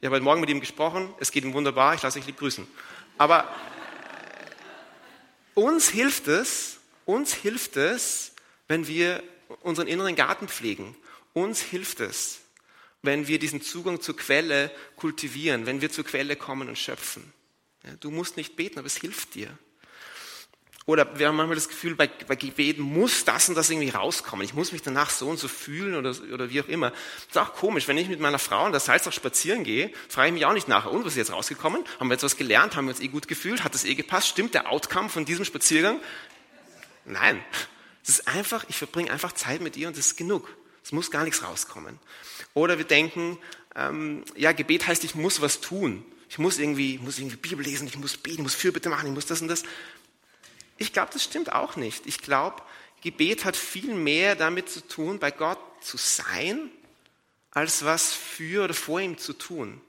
Ich 0.00 0.06
habe 0.06 0.14
heute 0.16 0.24
Morgen 0.24 0.40
mit 0.40 0.48
ihm 0.48 0.60
gesprochen, 0.60 1.12
es 1.18 1.30
geht 1.30 1.44
ihm 1.44 1.52
wunderbar, 1.52 1.94
ich 1.94 2.02
lasse 2.02 2.18
euch 2.18 2.26
lieb 2.26 2.38
grüßen. 2.38 2.66
Aber 3.18 3.46
uns 5.52 5.90
hilft 5.90 6.26
es, 6.26 6.78
uns 7.04 7.34
hilft 7.34 7.76
es, 7.76 8.32
wenn 8.66 8.86
wir 8.86 9.22
unseren 9.60 9.88
inneren 9.88 10.16
Garten 10.16 10.48
pflegen. 10.48 10.96
Uns 11.34 11.60
hilft 11.60 12.00
es, 12.00 12.40
wenn 13.02 13.28
wir 13.28 13.38
diesen 13.38 13.62
Zugang 13.62 14.00
zur 14.00 14.16
Quelle 14.16 14.70
kultivieren, 14.96 15.66
wenn 15.66 15.80
wir 15.80 15.90
zur 15.90 16.04
Quelle 16.04 16.36
kommen 16.36 16.68
und 16.68 16.78
schöpfen. 16.78 17.32
du 18.00 18.10
musst 18.10 18.36
nicht 18.36 18.56
beten, 18.56 18.78
aber 18.78 18.86
es 18.86 18.96
hilft 18.96 19.34
dir. 19.34 19.56
Oder 20.86 21.18
wir 21.18 21.28
haben 21.28 21.36
manchmal 21.36 21.54
das 21.54 21.68
Gefühl, 21.68 21.94
bei, 21.94 22.08
bei 22.08 22.34
Gebeten 22.34 22.82
muss 22.82 23.24
das 23.24 23.48
und 23.48 23.54
das 23.54 23.70
irgendwie 23.70 23.90
rauskommen. 23.90 24.44
Ich 24.44 24.54
muss 24.54 24.72
mich 24.72 24.82
danach 24.82 25.10
so 25.10 25.28
und 25.28 25.38
so 25.38 25.46
fühlen 25.46 25.94
oder, 25.94 26.14
oder 26.32 26.50
wie 26.50 26.60
auch 26.60 26.68
immer. 26.68 26.90
Das 26.90 27.28
ist 27.30 27.38
auch 27.38 27.54
komisch. 27.54 27.86
Wenn 27.86 27.96
ich 27.96 28.08
mit 28.08 28.18
meiner 28.18 28.40
Frau 28.40 28.66
in 28.66 28.72
der 28.72 28.80
Salzach 28.80 29.12
spazieren 29.12 29.62
gehe, 29.62 29.92
frage 30.08 30.28
ich 30.28 30.34
mich 30.34 30.46
auch 30.46 30.52
nicht 30.52 30.66
nachher, 30.66 30.90
und 30.90 31.04
was 31.04 31.12
ist 31.12 31.18
jetzt 31.18 31.32
rausgekommen? 31.32 31.84
Haben 32.00 32.08
wir 32.08 32.14
jetzt 32.14 32.24
was 32.24 32.36
gelernt? 32.36 32.74
Haben 32.74 32.86
wir 32.86 32.94
uns 32.94 33.00
eh 33.00 33.08
gut 33.08 33.28
gefühlt? 33.28 33.62
Hat 33.62 33.74
das 33.74 33.84
eh 33.84 33.94
gepasst? 33.94 34.28
Stimmt 34.28 34.54
der 34.54 34.68
Outcome 34.68 35.10
von 35.10 35.24
diesem 35.24 35.44
Spaziergang? 35.44 36.00
Nein. 37.04 37.40
Es 38.02 38.08
ist 38.08 38.26
einfach, 38.26 38.64
ich 38.68 38.76
verbringe 38.76 39.12
einfach 39.12 39.32
Zeit 39.32 39.60
mit 39.60 39.76
ihr 39.76 39.86
und 39.86 39.96
das 39.96 40.06
ist 40.06 40.16
genug. 40.16 40.48
Es 40.82 40.92
muss 40.92 41.10
gar 41.10 41.24
nichts 41.24 41.42
rauskommen. 41.42 41.98
Oder 42.54 42.78
wir 42.78 42.84
denken, 42.84 43.38
ähm, 43.74 44.24
ja, 44.36 44.52
Gebet 44.52 44.86
heißt, 44.86 45.04
ich 45.04 45.14
muss 45.14 45.40
was 45.40 45.60
tun. 45.60 46.04
Ich 46.28 46.38
muss 46.38 46.58
irgendwie, 46.58 46.98
muss 46.98 47.18
irgendwie 47.18 47.36
Bibel 47.36 47.64
lesen, 47.64 47.86
ich 47.86 47.98
muss 47.98 48.16
beten, 48.16 48.36
ich 48.36 48.42
muss 48.42 48.54
Fürbitte 48.54 48.88
machen, 48.88 49.08
ich 49.08 49.14
muss 49.14 49.26
das 49.26 49.42
und 49.42 49.48
das. 49.48 49.64
Ich 50.78 50.92
glaube, 50.92 51.10
das 51.12 51.24
stimmt 51.24 51.52
auch 51.52 51.76
nicht. 51.76 52.06
Ich 52.06 52.22
glaube, 52.22 52.62
Gebet 53.02 53.44
hat 53.44 53.56
viel 53.56 53.94
mehr 53.94 54.36
damit 54.36 54.70
zu 54.70 54.86
tun, 54.86 55.18
bei 55.18 55.30
Gott 55.30 55.58
zu 55.80 55.96
sein, 55.96 56.70
als 57.50 57.84
was 57.84 58.12
für 58.12 58.64
oder 58.64 58.74
vor 58.74 59.00
ihm 59.00 59.18
zu 59.18 59.32
tun. 59.32 59.80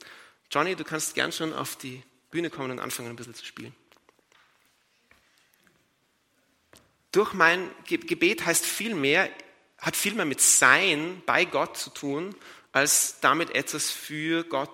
Johnny, 0.50 0.76
du 0.76 0.84
kannst 0.84 1.14
gern 1.16 1.32
schon 1.32 1.54
auf 1.54 1.76
die 1.76 2.02
Bühne 2.32 2.50
kommen 2.50 2.72
und 2.72 2.80
anfangen, 2.80 3.10
ein 3.10 3.16
bisschen 3.16 3.36
zu 3.36 3.46
spielen. 3.46 3.76
Durch 7.12 7.34
mein 7.34 7.70
Gebet 7.86 8.46
heißt 8.46 8.66
viel 8.66 8.96
mehr, 8.96 9.30
hat 9.82 9.96
viel 9.96 10.14
mehr 10.14 10.26
mit 10.26 10.40
Sein 10.40 11.22
bei 11.26 11.44
Gott 11.44 11.76
zu 11.76 11.90
tun, 11.90 12.36
als 12.72 13.20
damit 13.20 13.54
etwas 13.56 13.92
für 13.92 14.44
Gott 14.44 14.70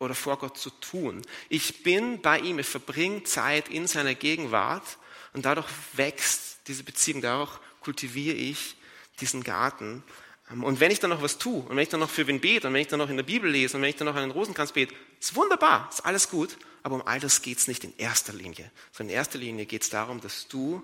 oder 0.00 0.14
vor 0.14 0.38
Gott 0.38 0.58
zu 0.58 0.70
tun. 0.70 1.22
Ich 1.48 1.82
bin 1.82 2.20
bei 2.20 2.40
ihm, 2.40 2.58
ich 2.58 2.66
verbringe 2.66 3.22
Zeit 3.22 3.68
in 3.68 3.86
seiner 3.86 4.14
Gegenwart 4.14 4.98
und 5.32 5.46
dadurch 5.46 5.68
wächst 5.94 6.58
diese 6.66 6.82
Beziehung, 6.82 7.22
dadurch 7.22 7.58
kultiviere 7.80 8.36
ich 8.36 8.76
diesen 9.20 9.44
Garten. 9.44 10.02
Ähm, 10.50 10.64
und 10.64 10.80
wenn 10.80 10.90
ich 10.90 11.00
dann 11.00 11.10
noch 11.10 11.22
was 11.22 11.38
tue, 11.38 11.62
und 11.62 11.70
wenn 11.70 11.78
ich 11.78 11.88
dann 11.88 12.00
noch 12.00 12.10
für 12.10 12.26
wen 12.26 12.40
bete, 12.40 12.66
und 12.66 12.74
wenn 12.74 12.80
ich 12.80 12.88
dann 12.88 12.98
noch 12.98 13.08
in 13.08 13.16
der 13.16 13.24
Bibel 13.24 13.50
lese, 13.50 13.76
und 13.76 13.82
wenn 13.82 13.90
ich 13.90 13.96
dann 13.96 14.06
noch 14.06 14.16
einen 14.16 14.32
Rosenkranz 14.32 14.72
bete, 14.72 14.94
ist 15.20 15.36
wunderbar, 15.36 15.88
ist 15.90 16.04
alles 16.04 16.28
gut, 16.28 16.58
aber 16.82 16.96
um 16.96 17.06
all 17.06 17.20
das 17.20 17.40
geht 17.40 17.58
es 17.58 17.68
nicht 17.68 17.84
in 17.84 17.96
erster 17.96 18.32
Linie. 18.32 18.70
Sondern 18.92 19.12
in 19.12 19.16
erster 19.16 19.38
Linie 19.38 19.66
geht 19.66 19.82
es 19.82 19.90
darum, 19.90 20.20
dass 20.20 20.48
du 20.48 20.82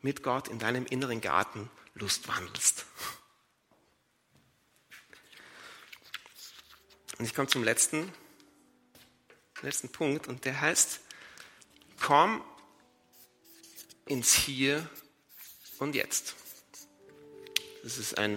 mit 0.00 0.22
Gott 0.22 0.48
in 0.48 0.58
deinem 0.58 0.86
inneren 0.86 1.20
Garten 1.20 1.70
Lust 1.96 2.28
wandelst. 2.28 2.84
Und 7.18 7.24
ich 7.24 7.34
komme 7.34 7.48
zum 7.48 7.64
letzten, 7.64 8.12
letzten 9.62 9.88
Punkt, 9.88 10.28
und 10.28 10.44
der 10.44 10.60
heißt, 10.60 11.00
komm 12.00 12.44
ins 14.04 14.34
Hier 14.34 14.88
und 15.78 15.94
Jetzt. 15.94 16.34
Das 17.82 17.96
ist 17.96 18.18
ein 18.18 18.36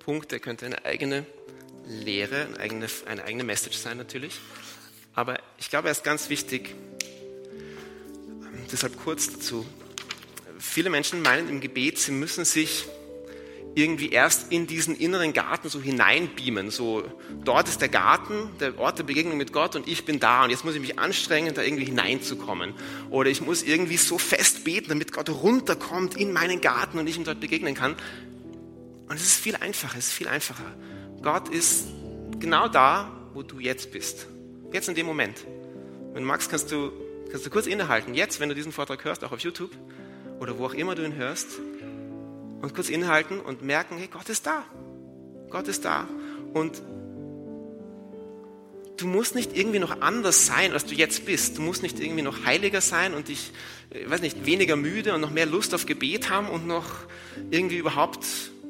Punkt, 0.00 0.32
der 0.32 0.40
könnte 0.40 0.66
eine 0.66 0.84
eigene 0.84 1.24
Lehre, 1.84 2.46
eine 2.46 2.58
eigene, 2.58 2.88
eine 3.06 3.24
eigene 3.24 3.44
Message 3.44 3.76
sein 3.76 3.96
natürlich. 3.98 4.40
Aber 5.14 5.40
ich 5.58 5.70
glaube, 5.70 5.88
er 5.88 5.92
ist 5.92 6.02
ganz 6.02 6.28
wichtig. 6.28 6.74
Deshalb 8.72 8.96
kurz 8.98 9.30
dazu. 9.32 9.64
Viele 10.58 10.90
Menschen 10.90 11.22
meinen 11.22 11.48
im 11.48 11.60
Gebet, 11.60 11.98
sie 11.98 12.10
müssen 12.10 12.44
sich 12.44 12.86
irgendwie 13.76 14.08
erst 14.08 14.50
in 14.50 14.66
diesen 14.66 14.96
inneren 14.96 15.34
Garten 15.34 15.68
so 15.68 15.80
hineinbeamen. 15.82 16.70
So, 16.70 17.04
dort 17.44 17.68
ist 17.68 17.82
der 17.82 17.90
Garten, 17.90 18.48
der 18.58 18.78
Ort 18.78 18.98
der 18.98 19.04
Begegnung 19.04 19.36
mit 19.36 19.52
Gott 19.52 19.76
und 19.76 19.86
ich 19.86 20.06
bin 20.06 20.18
da 20.18 20.44
und 20.44 20.50
jetzt 20.50 20.64
muss 20.64 20.74
ich 20.74 20.80
mich 20.80 20.98
anstrengen, 20.98 21.52
da 21.52 21.62
irgendwie 21.62 21.84
hineinzukommen. 21.84 22.72
Oder 23.10 23.28
ich 23.28 23.42
muss 23.42 23.62
irgendwie 23.62 23.98
so 23.98 24.16
fest 24.16 24.64
beten, 24.64 24.88
damit 24.88 25.12
Gott 25.12 25.28
runterkommt 25.28 26.16
in 26.16 26.32
meinen 26.32 26.62
Garten 26.62 26.98
und 26.98 27.06
ich 27.06 27.18
ihm 27.18 27.24
dort 27.24 27.38
begegnen 27.38 27.74
kann. 27.74 27.96
Und 29.10 29.16
es 29.16 29.22
ist 29.22 29.40
viel 29.40 29.56
einfacher, 29.56 29.98
es 29.98 30.06
ist 30.06 30.14
viel 30.14 30.28
einfacher. 30.28 30.74
Gott 31.20 31.50
ist 31.50 31.84
genau 32.40 32.68
da, 32.68 33.28
wo 33.34 33.42
du 33.42 33.60
jetzt 33.60 33.92
bist. 33.92 34.26
Jetzt 34.72 34.88
in 34.88 34.94
dem 34.94 35.04
Moment. 35.04 35.44
Wenn 36.14 36.22
du 36.22 36.26
magst, 36.26 36.48
kannst 36.48 36.72
du, 36.72 36.92
kannst 37.30 37.44
du 37.44 37.50
kurz 37.50 37.66
innehalten. 37.66 38.14
Jetzt, 38.14 38.40
wenn 38.40 38.48
du 38.48 38.54
diesen 38.54 38.72
Vortrag 38.72 39.04
hörst, 39.04 39.22
auch 39.22 39.32
auf 39.32 39.40
YouTube 39.40 39.70
oder 40.40 40.58
wo 40.58 40.64
auch 40.64 40.74
immer 40.74 40.94
du 40.94 41.04
ihn 41.04 41.14
hörst, 41.14 41.60
und 42.62 42.74
kurz 42.74 42.88
inhalten 42.88 43.40
und 43.40 43.62
merken, 43.62 43.96
hey, 43.98 44.08
Gott 44.10 44.28
ist 44.28 44.46
da. 44.46 44.64
Gott 45.50 45.68
ist 45.68 45.84
da. 45.84 46.08
Und 46.52 46.82
du 48.96 49.06
musst 49.06 49.34
nicht 49.34 49.56
irgendwie 49.56 49.78
noch 49.78 50.00
anders 50.00 50.46
sein, 50.46 50.72
als 50.72 50.86
du 50.86 50.94
jetzt 50.94 51.26
bist. 51.26 51.58
Du 51.58 51.62
musst 51.62 51.82
nicht 51.82 52.00
irgendwie 52.00 52.22
noch 52.22 52.44
heiliger 52.44 52.80
sein 52.80 53.14
und 53.14 53.28
dich, 53.28 53.52
ich 53.90 54.02
äh, 54.02 54.10
weiß 54.10 54.20
nicht, 54.20 54.46
weniger 54.46 54.76
müde 54.76 55.14
und 55.14 55.20
noch 55.20 55.30
mehr 55.30 55.46
Lust 55.46 55.74
auf 55.74 55.86
Gebet 55.86 56.30
haben 56.30 56.48
und 56.48 56.66
noch 56.66 56.86
irgendwie 57.50 57.76
überhaupt 57.76 58.24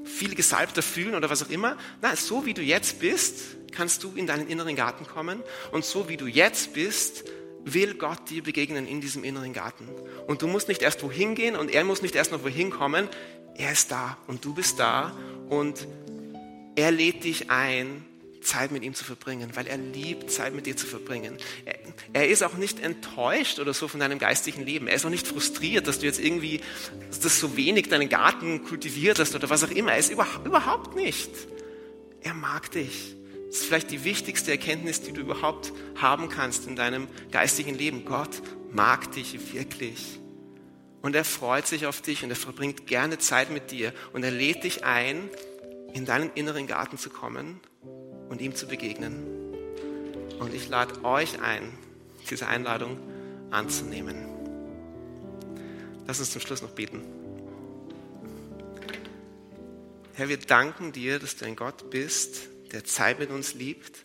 viel 0.04 0.34
gesalbter 0.34 0.82
fühlen 0.82 1.14
oder 1.14 1.30
was 1.30 1.42
auch 1.42 1.50
immer. 1.50 1.76
Nein, 2.02 2.16
so 2.16 2.46
wie 2.46 2.54
du 2.54 2.62
jetzt 2.62 3.00
bist, 3.00 3.56
kannst 3.72 4.02
du 4.02 4.12
in 4.14 4.26
deinen 4.26 4.48
inneren 4.48 4.76
Garten 4.76 5.06
kommen 5.06 5.42
und 5.72 5.84
so 5.84 6.08
wie 6.08 6.16
du 6.16 6.26
jetzt 6.26 6.72
bist, 6.72 7.24
will 7.64 7.94
Gott 7.94 8.30
dir 8.30 8.42
begegnen 8.42 8.86
in 8.86 9.00
diesem 9.00 9.24
inneren 9.24 9.52
Garten. 9.52 9.88
Und 10.26 10.40
du 10.40 10.46
musst 10.46 10.68
nicht 10.68 10.82
erst 10.82 11.02
wohin 11.02 11.34
gehen 11.34 11.56
und 11.56 11.70
er 11.70 11.84
muss 11.84 12.00
nicht 12.00 12.14
erst 12.14 12.30
noch 12.32 12.44
wohin 12.44 12.70
kommen. 12.70 13.08
Er 13.58 13.72
ist 13.72 13.90
da 13.90 14.16
und 14.26 14.44
du 14.44 14.54
bist 14.54 14.78
da 14.78 15.12
und 15.48 15.86
er 16.74 16.90
lädt 16.90 17.24
dich 17.24 17.50
ein, 17.50 18.04
Zeit 18.46 18.70
mit 18.70 18.84
ihm 18.84 18.94
zu 18.94 19.04
verbringen, 19.04 19.50
weil 19.54 19.66
er 19.66 19.76
liebt, 19.76 20.30
Zeit 20.30 20.54
mit 20.54 20.66
dir 20.66 20.76
zu 20.76 20.86
verbringen. 20.86 21.36
Er, 21.64 21.78
er, 22.12 22.28
ist 22.28 22.42
auch 22.42 22.54
nicht 22.54 22.80
enttäuscht 22.80 23.58
oder 23.58 23.74
so 23.74 23.88
von 23.88 24.00
deinem 24.00 24.18
geistlichen 24.18 24.64
Leben. 24.64 24.86
Er 24.86 24.94
ist 24.94 25.04
auch 25.04 25.10
nicht 25.10 25.26
frustriert, 25.26 25.86
dass 25.88 25.98
du 25.98 26.06
jetzt 26.06 26.20
irgendwie 26.20 26.60
das 27.22 27.40
so 27.40 27.56
wenig 27.56 27.88
deinen 27.88 28.08
Garten 28.08 28.64
kultiviert 28.64 29.18
hast 29.18 29.34
oder 29.34 29.50
was 29.50 29.64
auch 29.64 29.70
immer. 29.70 29.92
Er 29.92 29.98
ist 29.98 30.10
über, 30.10 30.26
überhaupt 30.44 30.94
nicht. 30.94 31.30
Er 32.22 32.34
mag 32.34 32.70
dich. 32.70 33.16
Das 33.48 33.58
ist 33.58 33.64
vielleicht 33.66 33.90
die 33.90 34.04
wichtigste 34.04 34.52
Erkenntnis, 34.52 35.02
die 35.02 35.12
du 35.12 35.22
überhaupt 35.22 35.72
haben 35.96 36.28
kannst 36.28 36.66
in 36.66 36.76
deinem 36.76 37.08
geistigen 37.30 37.74
Leben. 37.74 38.04
Gott 38.04 38.42
mag 38.72 39.12
dich 39.12 39.52
wirklich. 39.52 40.20
Und 41.06 41.14
er 41.14 41.24
freut 41.24 41.68
sich 41.68 41.86
auf 41.86 42.02
dich 42.02 42.24
und 42.24 42.30
er 42.30 42.36
verbringt 42.36 42.88
gerne 42.88 43.18
Zeit 43.18 43.50
mit 43.50 43.70
dir 43.70 43.92
und 44.12 44.24
er 44.24 44.32
lädt 44.32 44.64
dich 44.64 44.84
ein, 44.84 45.30
in 45.92 46.04
deinen 46.04 46.32
inneren 46.34 46.66
Garten 46.66 46.98
zu 46.98 47.10
kommen 47.10 47.60
und 48.28 48.40
ihm 48.40 48.56
zu 48.56 48.66
begegnen. 48.66 49.24
Und 50.40 50.52
ich 50.52 50.68
lade 50.68 51.04
euch 51.04 51.40
ein, 51.40 51.70
diese 52.28 52.48
Einladung 52.48 52.98
anzunehmen. 53.52 54.16
Lass 56.08 56.18
uns 56.18 56.32
zum 56.32 56.40
Schluss 56.40 56.60
noch 56.60 56.72
beten. 56.72 57.04
Herr, 60.14 60.28
wir 60.28 60.38
danken 60.38 60.90
dir, 60.90 61.20
dass 61.20 61.36
du 61.36 61.44
ein 61.44 61.54
Gott 61.54 61.88
bist, 61.88 62.48
der 62.72 62.84
Zeit 62.84 63.20
mit 63.20 63.30
uns 63.30 63.54
liebt 63.54 64.04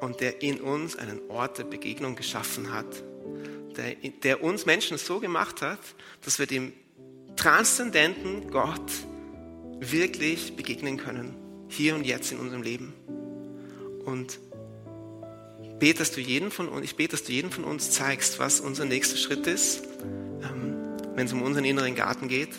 und 0.00 0.22
der 0.22 0.40
in 0.40 0.62
uns 0.62 0.96
einen 0.96 1.20
Ort 1.28 1.58
der 1.58 1.64
Begegnung 1.64 2.16
geschaffen 2.16 2.72
hat 2.72 2.86
der, 3.76 3.94
der 4.22 4.42
uns 4.42 4.66
Menschen 4.66 4.98
so 4.98 5.20
gemacht 5.20 5.62
hat, 5.62 5.80
dass 6.22 6.38
wir 6.38 6.46
dem 6.46 6.72
transzendenten 7.36 8.50
Gott 8.50 8.92
wirklich 9.80 10.56
begegnen 10.56 10.96
können, 10.96 11.34
hier 11.68 11.94
und 11.94 12.04
jetzt 12.04 12.32
in 12.32 12.38
unserem 12.38 12.62
Leben. 12.62 12.92
Und 14.04 14.38
bete, 15.78 15.98
dass 15.98 16.12
du 16.12 16.20
jeden 16.20 16.50
von 16.50 16.68
uns, 16.68 16.84
ich 16.84 16.96
bete, 16.96 17.12
dass 17.12 17.24
du 17.24 17.32
jedem 17.32 17.50
von 17.50 17.64
uns 17.64 17.90
zeigst, 17.90 18.38
was 18.38 18.60
unser 18.60 18.84
nächster 18.84 19.16
Schritt 19.16 19.46
ist, 19.46 19.82
ähm, 20.42 20.76
wenn 21.14 21.26
es 21.26 21.32
um 21.32 21.42
unseren 21.42 21.64
inneren 21.64 21.94
Garten 21.94 22.28
geht. 22.28 22.50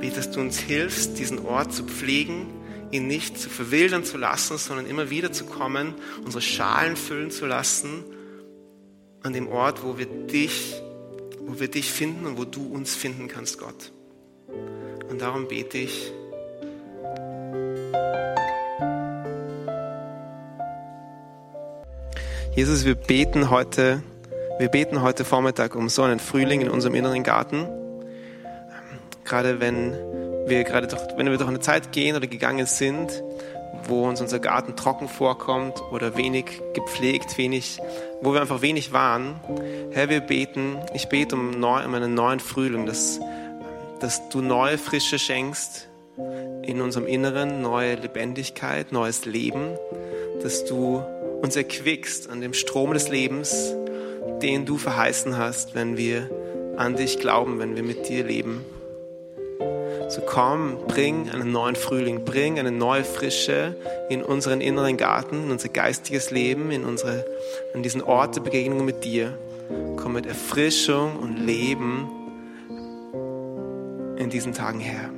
Bete, 0.00 0.16
dass 0.16 0.30
du 0.30 0.40
uns 0.40 0.58
hilfst, 0.58 1.18
diesen 1.18 1.38
Ort 1.46 1.72
zu 1.72 1.84
pflegen, 1.84 2.46
ihn 2.90 3.06
nicht 3.06 3.38
zu 3.38 3.48
verwildern 3.48 4.04
zu 4.04 4.18
lassen, 4.18 4.58
sondern 4.58 4.86
immer 4.86 5.10
wieder 5.10 5.32
zu 5.32 5.44
kommen, 5.44 5.94
unsere 6.24 6.42
Schalen 6.42 6.96
füllen 6.96 7.30
zu 7.30 7.46
lassen 7.46 8.04
an 9.26 9.32
dem 9.32 9.48
Ort, 9.48 9.84
wo 9.84 9.98
wir 9.98 10.06
dich 10.06 10.80
wo 11.46 11.60
wir 11.60 11.68
dich 11.68 11.92
finden 11.92 12.26
und 12.26 12.38
wo 12.38 12.44
du 12.44 12.66
uns 12.66 12.94
finden 12.94 13.28
kannst, 13.28 13.58
Gott. 13.58 13.92
Und 15.08 15.20
darum 15.20 15.46
bete 15.46 15.78
ich, 15.78 16.12
Jesus, 22.54 22.84
wir 22.84 22.94
beten 22.94 23.50
heute, 23.50 24.02
wir 24.58 24.68
beten 24.68 25.02
heute 25.02 25.24
Vormittag 25.24 25.76
um 25.76 25.88
so 25.88 26.02
einen 26.02 26.18
Frühling 26.18 26.62
in 26.62 26.70
unserem 26.70 26.94
inneren 26.94 27.22
Garten. 27.22 27.68
Gerade 29.24 29.60
wenn 29.60 29.92
wir 30.46 30.64
gerade 30.64 30.86
doch, 30.86 31.00
wenn 31.16 31.26
wir 31.30 31.36
durch 31.36 31.48
eine 31.48 31.60
Zeit 31.60 31.92
gehen 31.92 32.16
oder 32.16 32.26
gegangen 32.26 32.66
sind, 32.66 33.22
wo 33.84 34.08
uns 34.08 34.20
unser 34.20 34.38
Garten 34.38 34.74
trocken 34.74 35.08
vorkommt 35.08 35.80
oder 35.92 36.16
wenig 36.16 36.62
gepflegt, 36.72 37.36
wenig, 37.38 37.78
wo 38.22 38.32
wir 38.32 38.40
einfach 38.40 38.62
wenig 38.62 38.92
waren. 38.92 39.40
Herr, 39.92 40.08
wir 40.08 40.20
beten, 40.20 40.78
ich 40.94 41.08
bete 41.08 41.36
um, 41.36 41.50
neu, 41.50 41.84
um 41.84 41.94
einen 41.94 42.14
neuen 42.14 42.40
Frühling, 42.40 42.86
dass, 42.86 43.20
dass 44.00 44.28
du 44.28 44.40
neue 44.40 44.78
Frische 44.78 45.18
schenkst 45.18 45.88
in 46.62 46.80
unserem 46.80 47.06
Inneren, 47.06 47.62
neue 47.62 47.94
Lebendigkeit, 47.94 48.92
neues 48.92 49.24
Leben, 49.24 49.76
dass 50.42 50.64
du 50.64 51.02
uns 51.42 51.56
erquickst 51.56 52.30
an 52.30 52.40
dem 52.40 52.54
Strom 52.54 52.92
des 52.92 53.08
Lebens, 53.08 53.74
den 54.42 54.66
du 54.66 54.78
verheißen 54.78 55.36
hast, 55.36 55.74
wenn 55.74 55.96
wir 55.96 56.30
an 56.76 56.96
dich 56.96 57.18
glauben, 57.18 57.58
wenn 57.58 57.76
wir 57.76 57.82
mit 57.82 58.08
dir 58.08 58.24
leben. 58.24 58.64
So 60.08 60.20
komm, 60.20 60.78
bring 60.86 61.30
einen 61.30 61.50
neuen 61.50 61.74
Frühling, 61.74 62.24
bring 62.24 62.58
eine 62.58 62.70
neue 62.70 63.02
Frische 63.02 63.74
in 64.08 64.22
unseren 64.22 64.60
inneren 64.60 64.96
Garten, 64.96 65.44
in 65.44 65.50
unser 65.50 65.68
geistiges 65.68 66.30
Leben, 66.30 66.70
in, 66.70 66.84
unsere, 66.84 67.24
in 67.74 67.82
diesen 67.82 68.02
Ort 68.02 68.36
der 68.36 68.42
Begegnung 68.42 68.84
mit 68.84 69.04
dir. 69.04 69.36
Komm 69.96 70.12
mit 70.12 70.26
Erfrischung 70.26 71.16
und 71.16 71.38
Leben 71.38 72.08
in 74.16 74.30
diesen 74.30 74.52
Tagen 74.52 74.78
her. 74.78 75.10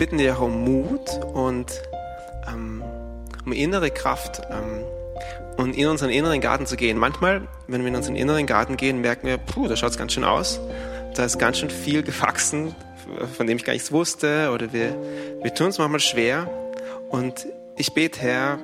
Bitten 0.00 0.16
dich 0.16 0.30
auch 0.30 0.40
um 0.40 0.64
Mut 0.64 1.10
und 1.34 1.82
ähm, 2.48 2.82
um 3.44 3.52
innere 3.52 3.90
Kraft 3.90 4.40
ähm, 4.50 4.82
und 5.58 5.76
in 5.76 5.88
unseren 5.88 6.08
inneren 6.08 6.40
Garten 6.40 6.64
zu 6.64 6.76
gehen. 6.76 6.96
Manchmal, 6.96 7.46
wenn 7.68 7.82
wir 7.82 7.88
in 7.88 7.96
unseren 7.96 8.16
inneren 8.16 8.46
Garten 8.46 8.78
gehen, 8.78 9.02
merken 9.02 9.26
wir, 9.26 9.36
puh, 9.36 9.68
da 9.68 9.76
schaut 9.76 9.90
es 9.90 9.98
ganz 9.98 10.14
schön 10.14 10.24
aus. 10.24 10.58
Da 11.14 11.26
ist 11.26 11.38
ganz 11.38 11.58
schön 11.58 11.68
viel 11.68 12.02
gewachsen, 12.02 12.74
von 13.36 13.46
dem 13.46 13.58
ich 13.58 13.64
gar 13.64 13.74
nichts 13.74 13.92
wusste. 13.92 14.52
Oder 14.54 14.72
wir, 14.72 14.96
wir 15.42 15.52
tun 15.52 15.66
es 15.66 15.76
manchmal 15.76 16.00
schwer. 16.00 16.48
Und 17.10 17.46
ich 17.76 17.92
bete, 17.92 18.20
Herr, 18.20 18.58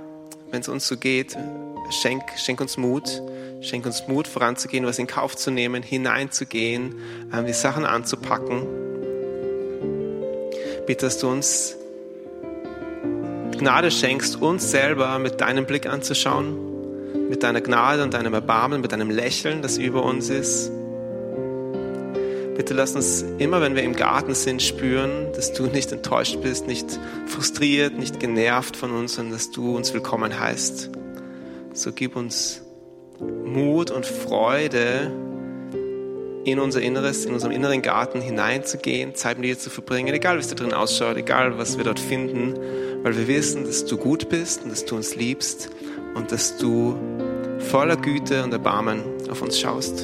wenn 0.51 0.62
es 0.62 0.70
uns 0.70 0.88
so 0.88 0.96
geht, 0.96 1.37
schenk, 1.90 2.22
schenk 2.38 2.62
uns 2.62 2.79
Mut. 2.79 3.22
Schenk 3.61 3.85
uns 3.85 4.09
Mut, 4.09 4.27
voranzugehen, 4.27 4.87
was 4.87 4.99
in 4.99 5.07
Kauf 5.07 5.37
zu 5.37 5.51
nehmen, 5.51 5.83
hineinzugehen, 5.83 6.94
ähm, 7.31 7.46
die 7.46 7.53
Sachen 7.53 7.85
anzupacken 7.85 8.95
bitte, 10.87 11.07
dass 11.07 11.18
du 11.18 11.29
uns 11.29 11.77
Gnade 13.59 13.90
schenkst, 13.90 14.40
uns 14.40 14.70
selber 14.70 15.18
mit 15.18 15.40
deinem 15.40 15.66
Blick 15.66 15.87
anzuschauen, 15.87 17.29
mit 17.29 17.42
deiner 17.42 17.61
Gnade 17.61 18.03
und 18.03 18.14
deinem 18.14 18.35
Erbarmen, 18.35 18.81
mit 18.81 18.92
deinem 18.92 19.11
Lächeln, 19.11 19.62
das 19.62 19.79
über 19.79 20.05
uns 20.05 20.29
ist. 20.29 20.70
Bitte 22.57 22.72
lass 22.75 22.94
uns 22.94 23.25
immer, 23.38 23.61
wenn 23.61 23.75
wir 23.75 23.83
im 23.83 23.94
Garten 23.94 24.35
sind, 24.35 24.62
spüren, 24.62 25.33
dass 25.35 25.53
du 25.53 25.66
nicht 25.66 25.92
enttäuscht 25.92 26.40
bist, 26.40 26.66
nicht 26.66 26.99
frustriert, 27.27 27.99
nicht 27.99 28.20
genervt 28.20 28.77
von 28.77 28.92
uns, 28.92 29.14
sondern 29.14 29.35
dass 29.35 29.51
du 29.51 29.77
uns 29.77 29.92
willkommen 29.92 30.38
heißt. 30.38 30.90
So 31.75 31.92
gib 31.92 32.16
uns 32.16 32.62
Mut 33.44 33.90
und 33.90 34.07
Freude, 34.07 35.11
in 36.46 36.61
unser 36.61 36.80
Inneres, 36.80 37.24
in 37.24 37.35
unserem 37.35 37.52
inneren 37.52 37.82
Garten 37.82 38.20
hineinzugehen, 38.20 39.16
Zeit 39.16 39.37
mit 39.37 39.46
dir 39.46 39.59
zu 39.59 39.68
verbringen, 39.68 40.14
egal 40.14 40.37
wie 40.37 40.40
es 40.40 40.46
da 40.46 40.54
drin 40.54 40.72
ausschaut, 40.72 41.16
egal 41.16 41.59
was 41.59 41.76
wir 41.76 41.82
dort 41.82 41.98
finden, 41.98 42.54
weil 43.02 43.16
wir 43.16 43.26
wissen, 43.26 43.64
dass 43.64 43.85
du 43.85 43.96
gut 43.96 44.28
bist 44.28 44.62
und 44.62 44.70
dass 44.70 44.85
du 44.85 44.94
uns 44.94 45.16
liebst 45.16 45.70
und 46.14 46.30
dass 46.30 46.56
du 46.56 46.96
voller 47.59 47.96
Güte 47.96 48.44
und 48.44 48.52
Erbarmen 48.52 49.02
auf 49.28 49.42
uns 49.42 49.59
schaust. 49.59 50.02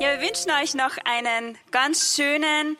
Ja, 0.00 0.08
wir 0.18 0.20
wünschen 0.26 0.50
euch 0.60 0.74
noch 0.74 0.96
einen 1.04 1.56
ganz 1.70 2.16
schönen 2.16 2.76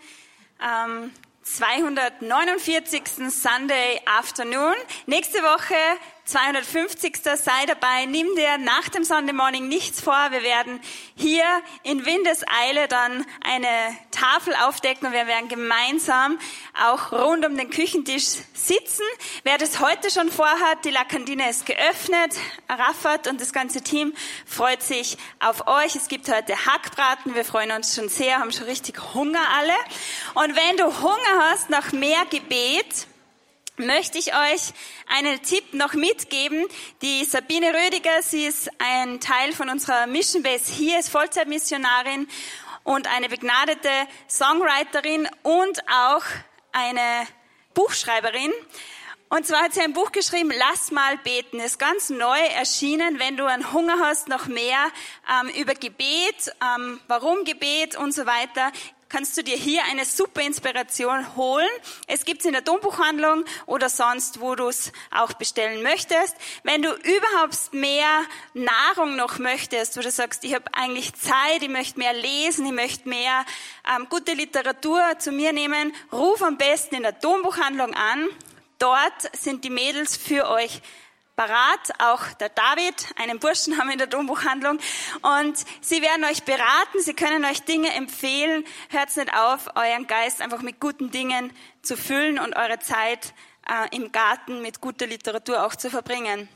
ähm, 0.61 1.13
249. 1.43 3.31
Sunday 3.31 4.01
Afternoon. 4.05 4.75
Nächste 5.07 5.39
Woche 5.39 5.75
250. 6.31 7.17
sei 7.23 7.67
dabei. 7.67 8.07
Nimm 8.07 8.29
dir 8.37 8.57
nach 8.59 8.89
dem 8.89 9.03
Sunday 9.03 9.33
Morning 9.33 9.67
nichts 9.67 10.01
vor. 10.01 10.29
Wir 10.31 10.45
werden 10.45 10.81
hier 11.17 11.45
in 11.83 12.07
Windeseile 12.07 12.87
dann 12.87 13.27
eine 13.43 13.67
Tafel 14.13 14.55
aufdecken 14.55 15.09
und 15.09 15.13
wir 15.13 15.27
werden 15.27 15.49
gemeinsam 15.49 16.39
auch 16.81 17.11
rund 17.11 17.45
um 17.45 17.57
den 17.57 17.69
Küchentisch 17.69 18.29
sitzen. 18.55 19.03
Wer 19.43 19.59
das 19.59 19.81
heute 19.81 20.09
schon 20.09 20.31
vorhat, 20.31 20.85
die 20.85 20.91
La 20.91 21.03
Cantine 21.03 21.51
ist 21.51 21.67
geöffnet. 21.67 22.37
Raffat 22.69 23.27
und 23.27 23.41
das 23.41 23.53
ganze 23.53 23.83
Team 23.83 24.15
freut 24.47 24.85
sich 24.85 25.19
auf 25.41 25.67
euch. 25.67 25.97
Es 25.97 26.07
gibt 26.07 26.29
heute 26.29 26.55
Hackbraten. 26.65 27.35
Wir 27.35 27.45
freuen 27.45 27.73
uns 27.73 27.97
schon 27.97 28.09
sehr, 28.09 28.39
haben 28.39 28.53
schon 28.53 28.67
richtig 28.67 29.15
Hunger 29.15 29.43
alle. 29.59 29.75
Und 30.35 30.55
wenn 30.55 30.77
du 30.77 30.85
Hunger 31.01 31.51
hast 31.51 31.71
nach 31.71 31.91
mehr 31.91 32.25
Gebet, 32.31 33.09
möchte 33.87 34.19
ich 34.19 34.35
euch 34.35 34.73
einen 35.07 35.43
Tipp 35.43 35.75
noch 35.75 35.95
mitgeben. 35.95 36.67
Die 37.03 37.25
Sabine 37.25 37.73
Rödiger, 37.75 38.23
sie 38.23 38.45
ist 38.45 38.71
ein 38.79 39.21
Teil 39.21 39.53
von 39.53 39.69
unserer 39.69 40.07
Mission 40.07 40.43
Base 40.43 40.73
hier, 40.73 40.99
ist 40.99 41.11
Vollzeitmissionarin 41.11 42.29
und 42.85 43.09
eine 43.15 43.29
begnadete 43.29 43.91
Songwriterin 44.29 45.29
und 45.43 45.81
auch 45.89 46.23
eine 46.73 47.27
Buchschreiberin. 47.75 48.53
Und 49.29 49.47
zwar 49.47 49.63
hat 49.63 49.75
sie 49.75 49.81
ein 49.81 49.93
Buch 49.93 50.11
geschrieben, 50.11 50.51
Lass 50.57 50.91
mal 50.91 51.17
beten. 51.19 51.61
Ist 51.61 51.79
ganz 51.79 52.11
neu 52.11 52.39
erschienen, 52.39 53.21
wenn 53.21 53.37
du 53.37 53.47
einen 53.47 53.73
Hunger 53.73 53.99
hast, 54.01 54.29
noch 54.29 54.47
mehr 54.47 54.91
ähm, 55.31 55.49
über 55.51 55.75
Gebet, 55.75 56.53
ähm, 56.61 57.01
warum 57.07 57.45
Gebet 57.45 57.97
und 57.97 58.13
so 58.13 58.27
weiter 58.27 58.73
kannst 59.11 59.37
du 59.37 59.43
dir 59.43 59.57
hier 59.57 59.83
eine 59.91 60.07
super 60.07 60.41
Inspiration 60.41 61.37
holen. 61.37 61.69
Es 62.07 62.25
gibt's 62.25 62.47
in 62.47 62.53
der 62.53 62.63
Dombuchhandlung 62.63 63.45
oder 63.67 63.91
sonst, 63.91 64.41
wo 64.41 64.55
du 64.55 64.69
es 64.69 64.93
auch 65.11 65.35
bestellen 65.35 65.83
möchtest. 65.83 66.35
Wenn 66.63 66.81
du 66.81 66.91
überhaupt 66.93 67.73
mehr 67.73 68.23
Nahrung 68.55 69.17
noch 69.17 69.39
möchtest, 69.39 69.99
wo 69.99 70.01
du 70.01 70.11
sagst, 70.11 70.45
ich 70.45 70.55
habe 70.55 70.65
eigentlich 70.73 71.13
Zeit, 71.15 71.63
ich 71.63 71.69
möchte 71.69 71.99
mehr 71.99 72.15
lesen, 72.15 72.65
ich 72.65 72.73
möchte 72.73 73.09
mehr 73.09 73.45
ähm, 73.95 74.07
gute 74.09 74.33
Literatur 74.33 75.19
zu 75.19 75.33
mir 75.33 75.53
nehmen, 75.53 75.93
ruf 76.13 76.43
am 76.43 76.57
besten 76.57 76.95
in 76.95 77.03
der 77.03 77.13
Dombuchhandlung 77.13 77.93
an. 77.93 78.29
Dort 78.79 79.37
sind 79.37 79.65
die 79.65 79.71
Mädels 79.71 80.17
für 80.17 80.49
euch 80.49 80.81
parat, 81.41 82.01
auch 82.01 82.35
der 82.35 82.51
David, 82.51 82.95
einen 83.17 83.39
Burschen 83.39 83.79
haben 83.79 83.87
wir 83.87 83.95
in 83.95 83.99
der 83.99 84.09
Dombuchhandlung. 84.09 84.79
Und 85.23 85.57
sie 85.81 86.03
werden 86.03 86.23
euch 86.25 86.43
beraten, 86.43 87.01
sie 87.01 87.15
können 87.15 87.47
euch 87.47 87.63
Dinge 87.63 87.95
empfehlen. 87.95 88.63
Hört 88.91 89.17
nicht 89.17 89.35
auf, 89.35 89.71
euren 89.75 90.07
Geist 90.07 90.43
einfach 90.43 90.61
mit 90.61 90.81
guten 90.81 91.11
Dingen 91.11 91.51
zu 91.81 91.97
füllen 91.97 92.39
und 92.39 92.57
eure 92.57 92.79
Zeit 92.79 93.33
äh, 93.67 93.97
im 93.97 94.13
Garten 94.13 94.61
mit 94.61 94.83
guter 94.83 95.07
Literatur 95.07 95.65
auch 95.65 95.75
zu 95.75 95.89
verbringen. 95.89 96.47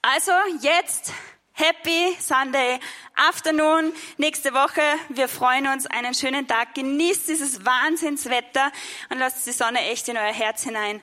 Also 0.00 0.32
jetzt 0.62 1.12
Happy 1.52 2.16
Sunday 2.18 2.80
Afternoon. 3.16 3.92
Nächste 4.16 4.54
Woche. 4.54 4.80
Wir 5.10 5.28
freuen 5.28 5.66
uns. 5.66 5.86
Einen 5.86 6.14
schönen 6.14 6.48
Tag. 6.48 6.74
Genießt 6.74 7.28
dieses 7.28 7.66
Wahnsinnswetter 7.66 8.72
und 9.10 9.18
lasst 9.18 9.46
die 9.46 9.52
Sonne 9.52 9.80
echt 9.80 10.08
in 10.08 10.16
euer 10.16 10.32
Herz 10.32 10.62
hinein 10.62 11.02